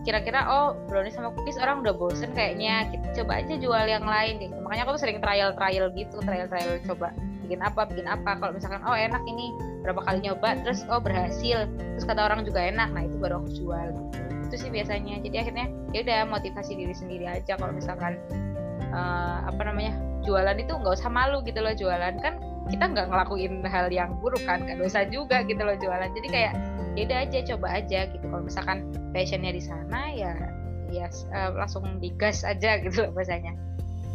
Kira-kira 0.05 0.45
oh 0.45 0.77
brownies 0.85 1.17
sama 1.17 1.33
cookies 1.33 1.57
orang 1.57 1.81
udah 1.81 1.97
bosen 1.97 2.31
kayaknya 2.37 2.93
gitu. 2.93 3.25
Coba 3.25 3.41
aja 3.41 3.55
jual 3.57 3.85
yang 3.89 4.05
lain 4.05 4.37
gitu. 4.43 4.55
Makanya 4.61 4.85
aku 4.85 5.01
sering 5.01 5.19
trial 5.23 5.57
trial 5.57 5.89
gitu 5.97 6.21
trial 6.21 6.47
trial 6.51 6.77
coba 6.85 7.09
bikin 7.47 7.61
apa 7.65 7.89
bikin 7.89 8.07
apa. 8.09 8.37
Kalau 8.37 8.53
misalkan 8.53 8.85
oh 8.85 8.93
enak 8.93 9.23
ini 9.25 9.55
berapa 9.81 10.01
kali 10.05 10.29
nyoba 10.29 10.61
terus 10.65 10.85
oh 10.93 11.01
berhasil 11.01 11.69
terus 11.69 12.05
kata 12.05 12.25
orang 12.25 12.45
juga 12.45 12.61
enak 12.61 12.93
nah 12.93 13.05
itu 13.05 13.17
baru 13.17 13.41
aku 13.41 13.49
jual 13.57 13.87
gitu. 13.97 14.21
Itu 14.53 14.57
sih 14.61 14.71
biasanya. 14.71 15.25
Jadi 15.25 15.37
akhirnya 15.41 15.67
ya 15.97 16.05
udah 16.05 16.21
motivasi 16.29 16.77
diri 16.77 16.93
sendiri 16.93 17.25
aja 17.25 17.57
kalau 17.57 17.73
misalkan 17.73 18.21
uh, 18.95 19.51
apa 19.51 19.61
namanya 19.67 19.99
jualan 20.25 20.57
itu 20.57 20.73
nggak 20.73 20.95
usah 20.97 21.11
malu 21.13 21.43
gitu 21.45 21.61
loh 21.61 21.75
jualan 21.77 22.17
kan 22.23 22.41
kita 22.73 22.85
nggak 22.97 23.07
ngelakuin 23.13 23.61
hal 23.69 23.93
yang 23.93 24.17
buruk 24.25 24.41
kan 24.49 24.65
nggak 24.65 24.81
dosa 24.81 25.05
juga 25.09 25.45
gitu 25.45 25.61
loh 25.61 25.77
jualan. 25.77 26.09
Jadi 26.17 26.29
kayak 26.33 26.53
ya 26.97 27.27
aja 27.27 27.39
coba 27.55 27.67
aja 27.83 28.09
gitu. 28.09 28.25
Kalau 28.25 28.45
misalkan 28.45 28.89
passionnya 29.13 29.53
di 29.53 29.63
sana 29.63 30.09
ya 30.15 30.33
ya 30.89 31.11
uh, 31.35 31.51
langsung 31.59 31.85
digas 32.01 32.47
aja 32.47 32.79
gitu 32.85 33.05
loh 33.05 33.13
bahasanya. 33.13 33.53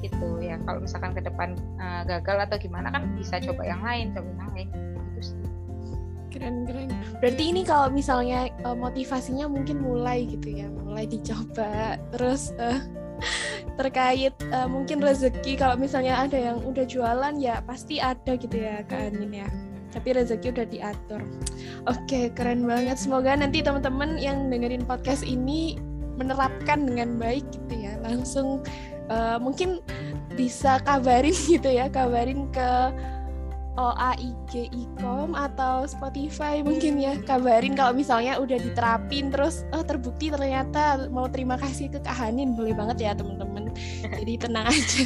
Itu 0.01 0.41
ya. 0.41 0.57
Kalau 0.65 0.81
misalkan 0.81 1.13
ke 1.13 1.21
depan 1.21 1.53
uh, 1.77 2.01
gagal 2.09 2.49
atau 2.49 2.57
gimana 2.57 2.89
kan 2.89 3.13
bisa 3.13 3.37
coba 3.37 3.61
yang 3.67 3.81
lain 3.85 4.17
coba 4.17 4.29
yang 4.33 4.51
lain. 4.57 4.67
Gitu 5.13 5.21
sih. 5.21 5.39
Keren 6.33 6.65
keren. 6.65 6.89
Berarti 7.21 7.43
ini 7.53 7.61
kalau 7.61 7.93
misalnya 7.93 8.49
uh, 8.65 8.73
motivasinya 8.73 9.45
mungkin 9.45 9.77
mulai 9.77 10.25
gitu 10.25 10.57
ya 10.57 10.65
mulai 10.73 11.05
dicoba. 11.05 12.01
Terus 12.17 12.49
uh, 12.57 12.81
terkait 13.79 14.35
uh, 14.51 14.67
mungkin 14.67 14.99
rezeki 14.99 15.55
kalau 15.55 15.79
misalnya 15.79 16.19
ada 16.19 16.35
yang 16.35 16.59
udah 16.67 16.83
jualan 16.83 17.39
ya 17.39 17.63
pasti 17.63 18.03
ada 18.03 18.35
gitu 18.35 18.59
ya 18.59 18.83
Kak 18.83 19.15
Anin 19.15 19.31
ya 19.31 19.49
tapi 19.89 20.13
rezeki 20.13 20.53
udah 20.53 20.67
diatur. 20.69 21.21
Oke, 21.89 22.29
keren 22.37 22.65
banget. 22.65 22.97
Semoga 23.01 23.33
nanti 23.33 23.65
teman-teman 23.65 24.21
yang 24.21 24.49
dengerin 24.53 24.85
podcast 24.85 25.25
ini 25.25 25.81
menerapkan 26.19 26.85
dengan 26.85 27.17
baik 27.17 27.41
gitu 27.49 27.89
ya. 27.89 27.97
Langsung 28.05 28.61
uh, 29.09 29.37
mungkin 29.41 29.81
bisa 30.37 30.77
kabarin 30.85 31.33
gitu 31.57 31.69
ya, 31.69 31.89
kabarin 31.89 32.47
ke 32.53 32.69
OAIG 33.79 34.67
Ecom 34.75 35.31
atau 35.31 35.87
Spotify 35.87 36.59
mungkin 36.59 36.99
ya 36.99 37.15
kabarin 37.23 37.79
kalau 37.79 37.95
misalnya 37.95 38.35
udah 38.35 38.59
diterapin 38.59 39.31
terus 39.31 39.63
oh 39.71 39.81
terbukti 39.87 40.27
ternyata 40.27 41.07
mau 41.07 41.31
terima 41.31 41.55
kasih 41.55 41.87
ke 41.87 42.03
Kahanin 42.03 42.59
boleh 42.59 42.75
banget 42.75 43.07
ya 43.07 43.11
teman-teman. 43.15 43.71
Jadi 44.19 44.33
tenang 44.35 44.67
aja. 44.67 45.03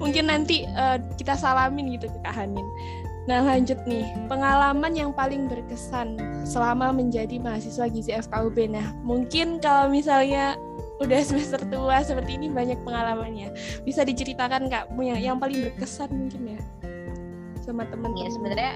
Mungkin 0.00 0.32
nanti 0.32 0.64
uh, 0.76 0.96
kita 1.20 1.36
salamin 1.36 1.92
gitu 1.92 2.08
ke 2.08 2.18
Kahanin 2.24 2.64
Nah 3.24 3.40
lanjut 3.40 3.80
nih, 3.88 4.04
pengalaman 4.28 4.92
yang 4.92 5.10
paling 5.16 5.48
berkesan 5.48 6.20
selama 6.44 6.92
menjadi 6.92 7.40
mahasiswa 7.40 7.88
Gizi 7.88 8.12
FKUB. 8.12 8.68
Nah 8.68 8.92
mungkin 9.00 9.64
kalau 9.64 9.88
misalnya 9.88 10.60
udah 11.00 11.20
semester 11.24 11.60
tua 11.72 12.04
seperti 12.04 12.36
ini 12.36 12.52
banyak 12.52 12.76
pengalamannya. 12.84 13.56
Bisa 13.88 14.04
diceritakan 14.04 14.68
kak 14.68 14.92
yang, 15.00 15.20
yang 15.20 15.36
paling 15.40 15.72
berkesan 15.72 16.12
mungkin 16.12 16.56
ya 16.56 16.60
sama 17.64 17.88
teman-teman. 17.88 18.12
Ya 18.20 18.28
sebenarnya 18.28 18.72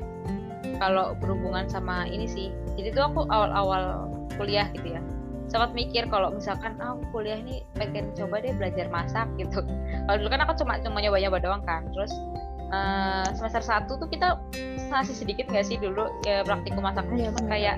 kalau 0.81 1.13
berhubungan 1.21 1.69
sama 1.69 2.09
ini 2.09 2.25
sih, 2.25 2.49
jadi 2.81 2.97
tuh 2.97 3.05
aku 3.13 3.21
awal-awal 3.29 4.09
kuliah 4.41 4.73
gitu 4.73 4.97
ya, 4.97 5.01
sempat 5.53 5.77
mikir 5.77 6.09
kalau 6.09 6.33
misalkan 6.33 6.79
ah, 6.81 6.97
aku 6.97 7.21
kuliah 7.21 7.39
ini 7.39 7.61
pengen 7.77 8.11
coba 8.17 8.41
deh 8.41 8.57
belajar 8.57 8.89
masak 8.89 9.29
gitu. 9.37 9.61
Kalau 10.09 10.17
dulu 10.17 10.29
kan 10.33 10.41
aku 10.49 10.53
cuma 10.65 10.81
cuma 10.81 10.99
nyoba-nyoba 11.05 11.39
doang 11.45 11.63
kan, 11.69 11.85
terus 11.93 12.11
uh, 12.73 13.29
semester 13.37 13.61
satu 13.61 14.01
tuh 14.01 14.09
kita 14.09 14.41
masih 14.89 15.15
sedikit 15.15 15.49
nggak 15.53 15.67
sih 15.69 15.77
dulu 15.77 16.09
ya 16.25 16.41
praktikum 16.45 16.85
masak 16.85 17.05
ya, 17.13 17.29
kayak 17.49 17.77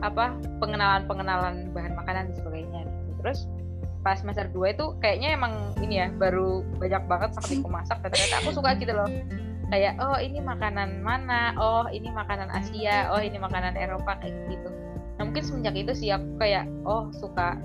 apa 0.00 0.32
pengenalan 0.60 1.04
pengenalan 1.04 1.68
bahan 1.76 1.92
makanan 1.92 2.32
dan 2.32 2.34
sebagainya 2.36 2.80
gitu. 2.88 3.12
terus 3.20 3.38
pas 4.00 4.16
semester 4.16 4.48
2 4.48 4.72
itu 4.72 4.86
kayaknya 5.04 5.36
emang 5.36 5.76
ini 5.84 6.00
ya 6.00 6.08
baru 6.08 6.64
banyak 6.80 7.04
banget 7.04 7.30
praktikum 7.36 7.68
masak 7.68 8.00
dan 8.00 8.08
ternyata 8.08 8.36
aku 8.40 8.50
suka 8.56 8.72
gitu 8.80 8.92
loh 8.96 9.08
kayak 9.70 9.96
oh 10.02 10.18
ini 10.18 10.42
makanan 10.42 11.00
mana? 11.00 11.54
Oh 11.56 11.86
ini 11.88 12.10
makanan 12.10 12.50
Asia. 12.50 13.08
Oh 13.14 13.22
ini 13.22 13.38
makanan 13.38 13.78
Eropa 13.78 14.18
kayak 14.18 14.34
gitu. 14.50 14.68
Nah 15.16 15.22
mungkin 15.24 15.42
semenjak 15.46 15.74
itu 15.78 15.92
sih 15.94 16.08
aku 16.10 16.36
kayak 16.42 16.66
oh 16.84 17.08
suka 17.14 17.56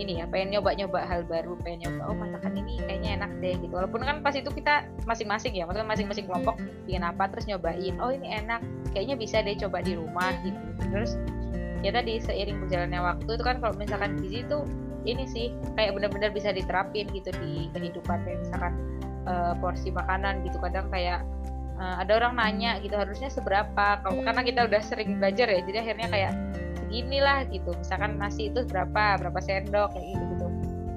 ini 0.00 0.22
ya 0.22 0.24
pengen 0.30 0.56
nyoba-nyoba 0.56 1.04
hal 1.04 1.28
baru 1.28 1.60
pengen 1.60 1.84
nyoba 1.84 2.08
oh 2.08 2.16
masakan 2.16 2.56
ini 2.56 2.80
kayaknya 2.86 3.10
enak 3.20 3.30
deh 3.44 3.54
gitu. 3.60 3.74
Walaupun 3.74 4.00
kan 4.06 4.16
pas 4.24 4.32
itu 4.32 4.48
kita 4.48 4.88
masing-masing 5.04 5.52
ya 5.52 5.68
maksudnya 5.68 5.90
masing-masing 5.90 6.24
kelompok 6.24 6.56
bikin 6.88 7.04
apa 7.04 7.28
terus 7.28 7.44
nyobain 7.50 7.94
oh 8.00 8.08
ini 8.08 8.32
enak 8.32 8.64
kayaknya 8.96 9.18
bisa 9.18 9.42
deh 9.44 9.58
coba 9.58 9.82
di 9.84 9.98
rumah 9.98 10.32
gitu. 10.46 10.58
Terus 10.88 11.18
ya 11.84 11.90
tadi 11.92 12.22
seiring 12.22 12.62
berjalannya 12.64 13.00
waktu 13.02 13.28
itu 13.28 13.44
kan 13.44 13.56
kalau 13.58 13.74
misalkan 13.76 14.16
gizi 14.22 14.46
itu 14.46 14.58
ini 15.08 15.24
sih 15.24 15.46
kayak 15.80 15.96
benar-benar 15.96 16.28
bisa 16.32 16.52
diterapin 16.52 17.08
gitu 17.12 17.32
di 17.40 17.72
kehidupan 17.72 18.20
kayak 18.24 18.38
misalkan 18.44 18.72
uh, 19.26 19.52
porsi 19.58 19.92
makanan 19.92 20.44
gitu. 20.46 20.56
Kadang 20.60 20.88
kayak 20.88 21.24
uh, 21.80 22.00
ada 22.00 22.20
orang 22.20 22.36
nanya 22.38 22.78
gitu 22.80 22.94
harusnya 22.96 23.28
seberapa? 23.32 24.00
Karena 24.04 24.42
kita 24.44 24.68
udah 24.68 24.80
sering 24.84 25.18
belajar 25.18 25.48
ya 25.48 25.60
jadi 25.64 25.78
akhirnya 25.84 26.08
kayak 26.08 26.32
seginilah 26.86 27.38
gitu. 27.50 27.70
Misalkan 27.76 28.16
nasi 28.20 28.48
itu 28.52 28.64
berapa 28.68 29.20
berapa 29.20 29.40
sendok 29.42 29.96
kayak 29.96 30.06
gitu 30.14 30.24
gitu. 30.36 30.46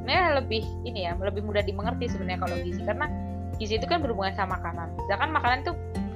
Nah 0.03 0.39
lebih 0.39 0.63
ini 0.83 1.07
ya 1.07 1.15
lebih 1.15 1.43
mudah 1.45 1.63
dimengerti 1.63 2.11
sebenarnya 2.11 2.39
kalau 2.43 2.55
gizi. 2.61 2.81
Karena 2.83 3.07
gizi 3.61 3.77
itu 3.79 3.87
kan 3.87 4.03
berhubungan 4.03 4.33
sama 4.35 4.59
makanan. 4.59 4.91
Sedangkan 5.07 5.29
makanan 5.31 5.57
itu 5.63 5.73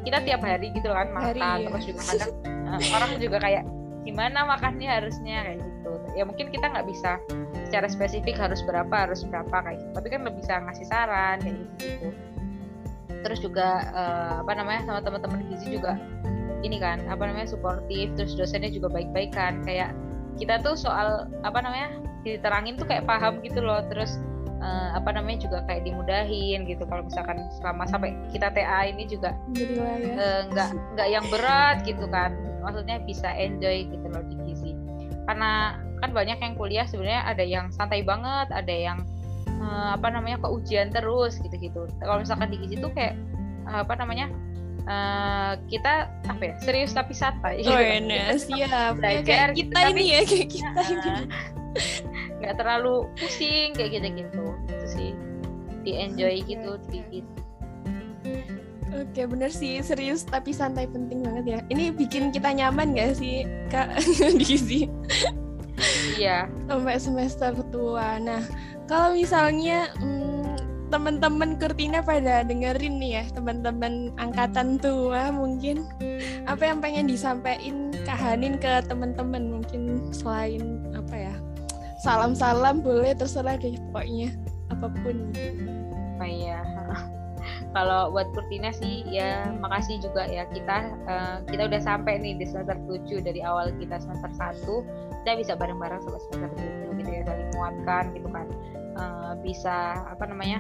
kita 0.08 0.24
tiap 0.24 0.41
hari 0.41 0.72
gitu 0.72 0.88
kan 0.88 1.12
makan 1.12 1.36
hari, 1.36 1.67
terus 1.67 1.84
juga 1.84 2.02
kadang 2.15 2.32
uh, 2.67 2.80
orang 2.96 3.12
juga 3.20 3.38
kayak 3.43 3.63
gimana 4.08 4.39
makannya 4.48 4.88
harusnya? 4.88 5.38
Kayak 5.43 5.58
gitu 5.60 5.77
ya 6.17 6.25
mungkin 6.25 6.49
kita 6.49 6.73
nggak 6.73 6.89
bisa 6.89 7.21
secara 7.69 7.86
spesifik 7.86 8.34
harus 8.41 8.65
berapa 8.65 8.89
harus 8.89 9.21
berapa 9.30 9.53
kayak 9.53 9.77
gitu. 9.77 9.91
Tapi 9.93 10.08
kan 10.10 10.19
lebih 10.25 10.41
bisa 10.41 10.53
ngasih 10.65 10.86
saran 10.89 11.38
kayak 11.45 11.56
gitu, 11.62 11.73
-gitu. 11.86 12.10
terus 13.21 13.39
juga 13.43 13.86
uh, 13.93 14.34
apa 14.41 14.51
namanya 14.58 14.82
sama 14.89 14.99
teman-teman 15.06 15.45
gizi 15.53 15.77
juga 15.77 15.99
ini 16.65 16.82
kan 16.82 17.06
apa 17.06 17.30
namanya 17.30 17.53
suportif 17.53 18.10
terus 18.17 18.34
dosennya 18.34 18.73
juga 18.73 18.89
baik-baik 18.89 19.36
kan. 19.36 19.62
Kayak 19.62 19.93
kita 20.41 20.62
tuh 20.65 20.73
soal 20.73 21.30
apa 21.45 21.60
namanya 21.62 22.01
diterangin 22.25 22.77
tuh 22.82 22.88
kayak 22.89 23.06
paham 23.06 23.43
gitu 23.45 23.62
loh. 23.62 23.86
Terus 23.93 24.17
uh, 24.62 24.97
apa 24.97 25.13
namanya 25.13 25.45
juga 25.45 25.58
kayak 25.69 25.86
dimudahin 25.86 26.65
gitu. 26.65 26.84
Kalau 26.89 27.06
misalkan 27.06 27.45
selama 27.62 27.86
sampai 27.86 28.17
kita 28.34 28.49
TA 28.53 28.89
ini 28.89 29.06
juga 29.06 29.38
uh, 30.17 30.41
nggak 30.49 30.69
nggak 30.97 31.08
yang 31.10 31.25
berat 31.30 31.86
gitu 31.86 32.06
kan. 32.10 32.34
Maksudnya 32.65 32.99
bisa 33.06 33.30
enjoy 33.38 33.86
gitu 33.86 34.06
loh 34.10 34.23
di 34.25 34.36
gizi. 34.49 34.71
Karena 35.27 35.87
kan 35.99 36.13
banyak 36.13 36.38
yang 36.38 36.53
kuliah 36.53 36.86
sebenarnya 36.86 37.23
ada 37.25 37.43
yang 37.43 37.73
santai 37.73 38.05
banget 38.05 38.47
ada 38.53 38.69
yang 38.73 39.01
uh, 39.62 39.97
apa 39.97 40.13
namanya 40.13 40.38
ke 40.41 40.47
ujian 40.49 40.93
terus 40.93 41.41
gitu 41.41 41.55
gitu 41.57 41.89
kalau 42.01 42.21
misalkan 42.21 42.53
di 42.53 42.57
gizi 42.62 42.77
tuh 42.77 42.93
kayak 42.93 43.17
apa 43.67 43.99
namanya 43.99 44.31
uh, 44.88 45.53
kita 45.67 46.10
apa 46.25 46.41
ya 46.41 46.53
serius 46.63 46.95
tapi 46.95 47.13
santai. 47.13 47.62
Oh 47.67 47.77
iya 47.77 48.33
siap. 48.39 48.97
Belajar 48.97 49.53
kayak 49.53 49.55
kita 49.55 49.79
gitu, 49.83 49.91
ini 49.93 50.03
ya 50.07 50.21
kayak 50.23 50.49
kita 50.49 50.71
uh, 50.81 50.88
ini. 50.88 51.12
Nggak 52.41 52.53
terlalu 52.57 52.95
pusing 53.19 53.69
kayak 53.75 53.89
gitu 53.99 54.07
gitu 54.23 54.45
itu 54.71 54.86
sih. 54.88 55.12
Di 55.83 55.91
enjoy 56.03 56.36
gitu 56.43 56.71
dikit 56.91 57.25
Oke 58.88 59.27
bener 59.27 59.51
sih. 59.51 59.83
Serius 59.83 60.23
tapi 60.23 60.55
santai 60.55 60.88
penting 60.88 61.21
banget 61.21 61.45
ya. 61.45 61.60
Ini 61.67 61.91
bikin 61.93 62.31
kita 62.31 62.55
nyaman 62.55 62.95
gak 62.95 63.19
sih 63.19 63.43
kak 63.67 63.99
di 64.41 64.55
sini? 64.55 64.88
Iya. 66.18 66.50
Sampai 66.66 66.98
semester 66.98 67.54
tua. 67.70 68.18
Nah 68.18 68.42
kalau 68.90 69.13
misalnya 69.13 69.92
hmm, 70.02 70.38
teman-teman 70.88 71.60
Kurtina 71.60 72.00
pada 72.00 72.48
dengerin 72.48 72.96
nih 72.96 73.12
ya 73.20 73.24
teman-teman 73.36 74.16
angkatan 74.16 74.80
tua 74.80 75.36
mungkin 75.36 75.84
apa 76.48 76.63
yang 76.63 76.80
pengen 76.80 77.12
disampaikan 77.12 77.92
kahanin 78.08 78.56
ke 78.56 78.80
teman-teman 78.88 79.60
mungkin 79.60 80.08
selain 80.16 80.80
apa 80.96 81.16
ya 81.28 81.36
salam-salam 82.00 82.80
boleh 82.80 83.12
terserah 83.12 83.60
deh 83.60 83.76
pokoknya 83.92 84.32
apa 84.72 84.88
pun 85.04 85.28
oh 86.24 86.28
iya 86.28 86.63
kalau 87.76 88.10
buat 88.16 88.32
Kurtina 88.32 88.72
sih 88.72 89.04
ya 89.12 89.52
makasih 89.60 90.00
juga 90.00 90.24
ya 90.28 90.48
kita 90.56 90.96
uh, 91.04 91.38
kita 91.52 91.68
udah 91.68 91.82
sampai 91.84 92.16
nih 92.20 92.40
di 92.40 92.46
semester 92.48 92.80
7 92.88 93.28
dari 93.28 93.44
awal 93.44 93.76
kita 93.76 94.00
semester 94.00 94.32
1 94.32 95.16
kita 95.23 95.32
bisa 95.39 95.53
bareng-bareng 95.58 95.99
sampai 96.03 96.21
semester 96.30 96.65
7 96.93 96.99
gitu 97.01 97.10
ya 97.12 97.21
saling 97.27 97.49
menguatkan 97.53 98.03
gitu 98.15 98.30
kan. 98.32 98.47
Uh, 98.97 99.34
bisa 99.45 100.01
apa 100.10 100.25
namanya 100.25 100.58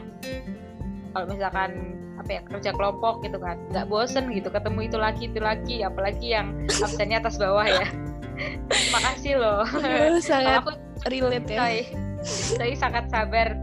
kalau 1.15 1.25
misalkan 1.25 1.97
apa 2.17 2.29
ya 2.29 2.41
kerja 2.45 2.69
kelompok 2.73 3.25
gitu 3.25 3.37
kan. 3.41 3.57
Nggak 3.73 3.85
bosen 3.89 4.29
gitu. 4.33 4.49
Ketemu 4.49 4.79
itu 4.85 4.97
lagi 4.97 5.23
itu 5.29 5.39
lagi 5.39 5.75
apalagi 5.81 6.27
yang 6.37 6.67
absennya 6.69 7.23
atas 7.23 7.37
bawah 7.39 7.65
ya. 7.65 7.87
Terima 8.69 8.99
kasih 9.01 9.33
loh 9.41 9.65
sangat 10.21 10.61
aku 10.61 10.71
relate 11.09 11.49
ya. 11.49 11.57
Saya, 11.57 11.83
saya 12.57 12.75
sangat 12.77 13.03
sabar 13.09 13.57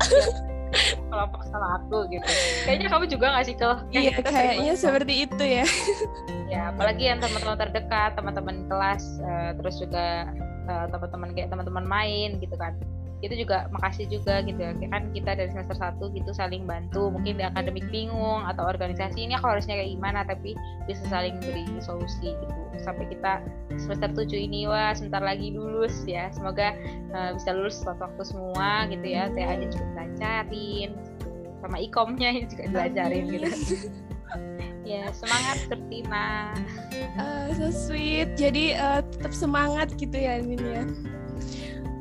kelompok 1.11 1.42
sama 1.48 1.78
aku 1.78 1.98
gitu. 2.11 2.26
Kayaknya 2.66 2.88
kamu 2.90 3.04
juga 3.07 3.26
nggak 3.35 3.44
sih 3.46 3.54
kalau 3.54 3.76
iya 3.94 4.12
kayaknya 4.18 4.74
seperti 4.74 5.14
itu 5.30 5.44
ya. 5.44 5.64
Ya 6.50 6.61
apalagi 6.74 7.04
yang 7.07 7.18
teman-teman 7.22 7.59
terdekat 7.59 8.11
teman-teman 8.18 8.66
kelas 8.66 9.02
uh, 9.22 9.50
terus 9.59 9.78
juga 9.78 10.30
uh, 10.68 10.87
teman-teman 10.90 11.31
kayak 11.33 11.48
teman-teman 11.53 11.85
main 11.85 12.37
gitu 12.38 12.55
kan. 12.57 12.77
Itu 13.24 13.40
juga 13.40 13.72
makasih 13.72 14.05
juga 14.12 14.44
gitu 14.44 14.61
ya. 14.61 14.77
Kan 14.92 15.09
kita 15.16 15.33
dari 15.33 15.48
semester 15.48 15.77
1 15.77 15.96
gitu 16.12 16.31
saling 16.37 16.68
bantu. 16.68 17.09
Mungkin 17.09 17.40
di 17.40 17.44
akademik 17.44 17.88
bingung 17.88 18.44
atau 18.44 18.68
organisasi 18.68 19.24
ini 19.24 19.33
aku 19.33 19.48
harusnya 19.48 19.81
kayak 19.81 19.96
gimana 19.96 20.20
tapi 20.29 20.53
bisa 20.85 21.00
saling 21.09 21.40
beri 21.40 21.64
solusi 21.81 22.37
gitu. 22.37 22.61
Sampai 22.85 23.09
kita 23.09 23.40
semester 23.81 24.12
7 24.12 24.29
ini 24.37 24.68
wah 24.68 24.92
sebentar 24.92 25.24
lagi 25.24 25.57
lulus 25.57 26.05
ya. 26.05 26.29
Semoga 26.37 26.77
uh, 27.16 27.33
bisa 27.33 27.57
lulus 27.57 27.81
tepat 27.81 28.12
waktu 28.12 28.22
semua 28.29 28.85
gitu 28.92 29.07
ya. 29.09 29.33
Aja 29.33 29.66
juga 29.72 29.87
belajarin 29.96 30.90
gitu. 30.92 31.40
sama 31.64 31.81
ikomnya 31.81 32.29
juga 32.53 32.68
belajarin 32.68 33.24
gitu 33.24 33.48
ya 34.85 35.09
semangat 35.16 35.64
Kurtina 35.66 36.53
uh, 37.16 37.49
so 37.57 37.73
sweet 37.73 38.37
jadi 38.37 38.77
uh, 38.77 39.01
tetap 39.01 39.33
semangat 39.33 39.92
gitu 39.97 40.14
ya 40.14 40.40
Min 40.44 40.61
ya 40.61 40.85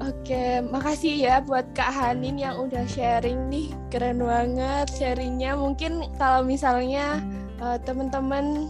Oke, 0.04 0.60
makasih 0.67 1.15
ya 1.15 1.39
buat 1.39 1.63
Kak 1.72 1.88
Hanin 1.88 2.36
yang 2.36 2.60
udah 2.60 2.84
sharing 2.91 3.48
nih. 3.48 3.72
Keren 3.88 4.19
banget 4.19 4.91
sharingnya. 5.00 5.56
Mungkin 5.56 6.12
kalau 6.19 6.43
misalnya 6.43 7.24
uh, 7.63 7.80
teman-teman 7.80 8.67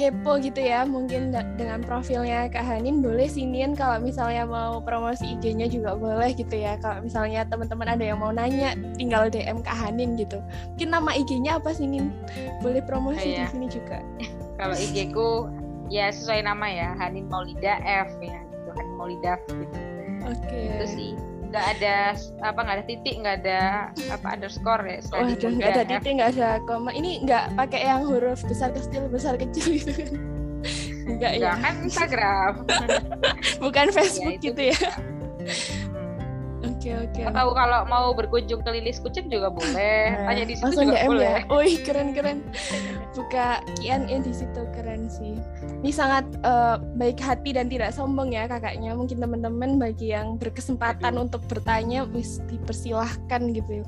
kepo 0.00 0.40
gitu 0.40 0.64
ya, 0.64 0.88
mungkin 0.88 1.28
dengan 1.60 1.84
profilnya 1.84 2.48
Kak 2.48 2.64
Hanin 2.64 3.04
boleh 3.04 3.28
siniin 3.28 3.76
kalau 3.76 4.00
misalnya 4.00 4.48
mau 4.48 4.80
promosi 4.80 5.36
IG-nya 5.36 5.68
juga 5.68 5.92
boleh 5.92 6.32
gitu 6.32 6.56
ya. 6.56 6.80
Kalau 6.80 7.04
misalnya 7.04 7.44
teman-teman 7.44 7.92
ada 7.92 8.00
yang 8.00 8.16
mau 8.16 8.32
nanya, 8.32 8.72
tinggal 8.96 9.28
DM 9.28 9.60
Kak 9.60 9.76
Hanin 9.76 10.16
gitu. 10.16 10.40
Mungkin 10.72 10.88
nama 10.88 11.12
IG-nya 11.12 11.60
apa 11.60 11.76
sih 11.76 11.84
Nin? 11.84 12.08
Boleh 12.64 12.80
promosi 12.80 13.20
oh, 13.20 13.28
iya. 13.28 13.44
di 13.44 13.52
sini 13.52 13.66
juga. 13.68 14.00
kalau 14.60 14.72
IG-ku 14.72 15.52
ya 15.92 16.08
sesuai 16.08 16.48
nama 16.48 16.64
ya, 16.72 16.96
Hanin 16.96 17.28
Maulida 17.28 17.76
F 17.84 18.16
ya, 18.24 18.40
gitu. 18.40 18.68
Hanin 18.72 18.94
Maulida 18.96 19.36
gitu 19.52 19.76
Oke. 20.24 20.40
Okay. 20.48 20.64
Itu 20.72 20.86
sih 20.88 21.12
nggak 21.50 21.66
ada 21.76 22.14
apa 22.46 22.58
nggak 22.62 22.76
ada 22.78 22.86
titik 22.86 23.14
nggak 23.18 23.36
ada 23.42 23.60
apa 24.14 24.26
underscore 24.38 24.82
ya 24.86 24.98
oh 25.18 25.26
nggak 25.26 25.70
ada 25.74 25.84
titik 25.84 26.12
nggak 26.22 26.30
ada 26.38 26.50
koma 26.62 26.94
ini 26.94 27.26
nggak 27.26 27.58
pakai 27.58 27.90
yang 27.90 28.06
huruf 28.06 28.38
besar 28.46 28.70
kecil 28.70 29.10
besar 29.10 29.34
kecil 29.34 29.66
gitu. 29.82 29.90
Kan 29.90 31.14
nggak 31.18 31.32
ya. 31.42 31.58
Kan 31.58 31.74
Instagram. 31.82 32.52
Bukan 33.64 33.86
Facebook 33.90 34.38
ya, 34.38 34.46
gitu 34.46 34.62
ya 34.70 34.88
Oke 36.80 36.96
oke. 36.96 37.12
Okay. 37.12 37.28
Atau 37.28 37.52
kalau 37.52 37.84
mau 37.92 38.08
berkunjung 38.16 38.64
ke 38.64 38.70
Lilis 38.72 39.04
Kucing 39.04 39.28
juga 39.28 39.52
boleh. 39.52 40.00
Nah, 40.20 40.32
Tanya 40.32 40.44
di 40.48 40.56
situ 40.56 40.80
juga 40.80 40.96
DM 40.96 40.96
ya? 40.96 41.08
boleh. 41.12 41.28
Ya? 41.28 41.40
Wih 41.52 41.76
keren 41.84 42.08
keren. 42.16 42.38
Buka 43.12 43.60
Q&A 43.76 44.16
di 44.24 44.32
situ 44.32 44.62
keren 44.72 45.12
sih. 45.12 45.36
Ini 45.84 45.92
sangat 45.92 46.24
uh, 46.40 46.80
baik 46.96 47.20
hati 47.20 47.52
dan 47.52 47.68
tidak 47.68 47.92
sombong 47.92 48.32
ya 48.32 48.48
kakaknya. 48.48 48.96
Mungkin 48.96 49.20
teman-teman 49.20 49.76
bagi 49.76 50.16
yang 50.16 50.40
berkesempatan 50.40 51.20
untuk 51.20 51.44
bertanya 51.52 52.08
bisa 52.08 52.40
dipersilahkan 52.48 53.52
gitu. 53.52 53.84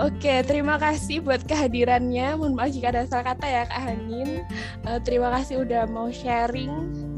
Oke 0.00 0.40
terima 0.48 0.80
kasih 0.80 1.20
buat 1.20 1.44
kehadirannya. 1.44 2.40
Mohon 2.40 2.56
maaf 2.56 2.72
jika 2.72 2.88
ada 2.88 3.04
salah 3.04 3.36
kata 3.36 3.44
ya 3.44 3.62
Kak 3.68 3.80
Hanin. 3.84 4.48
Uh, 4.88 4.96
terima 5.04 5.28
kasih 5.28 5.60
udah 5.60 5.84
mau 5.84 6.08
sharing 6.08 6.72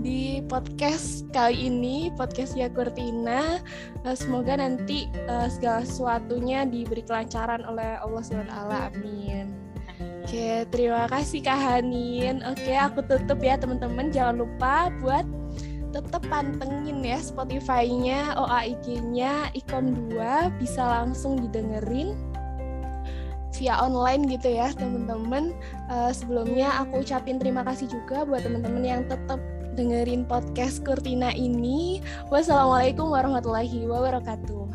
di 0.07 0.39
podcast 0.47 1.27
kali 1.35 1.67
ini 1.67 2.15
podcast 2.15 2.55
ya 2.55 2.71
Kurtina. 2.71 3.59
Uh, 4.07 4.15
semoga 4.15 4.55
nanti 4.55 5.11
uh, 5.27 5.51
segala 5.51 5.83
sesuatunya 5.83 6.63
diberi 6.63 7.03
kelancaran 7.03 7.67
oleh 7.67 7.99
Allah 7.99 8.23
SWT. 8.23 8.55
Amin. 8.55 9.51
Oke, 10.23 10.63
terima 10.71 11.11
kasih 11.11 11.43
Kak 11.43 11.59
Hanin. 11.59 12.39
Oke, 12.47 12.79
aku 12.79 13.03
tutup 13.03 13.43
ya 13.43 13.59
teman-teman. 13.59 14.15
Jangan 14.15 14.47
lupa 14.47 14.95
buat 15.03 15.27
tetap 15.91 16.23
pantengin 16.31 17.03
ya 17.03 17.19
Spotify-nya, 17.19 18.39
OAIG-nya, 18.39 19.51
Ikom 19.59 19.91
2 20.15 20.55
bisa 20.63 20.87
langsung 20.87 21.43
didengerin 21.43 22.15
via 23.59 23.75
online 23.83 24.31
gitu 24.31 24.55
ya 24.55 24.71
teman-teman. 24.71 25.51
Uh, 25.91 26.15
sebelumnya 26.15 26.71
aku 26.79 27.03
ucapin 27.03 27.43
terima 27.43 27.67
kasih 27.67 27.91
juga 27.91 28.23
buat 28.23 28.47
teman-teman 28.47 28.85
yang 28.87 29.03
tetap 29.11 29.43
dengerin 29.77 30.25
podcast 30.25 30.81
Kurtina 30.83 31.37
ini. 31.37 32.01
Wassalamualaikum 32.33 33.13
warahmatullahi 33.13 33.85
wabarakatuh. 33.85 34.73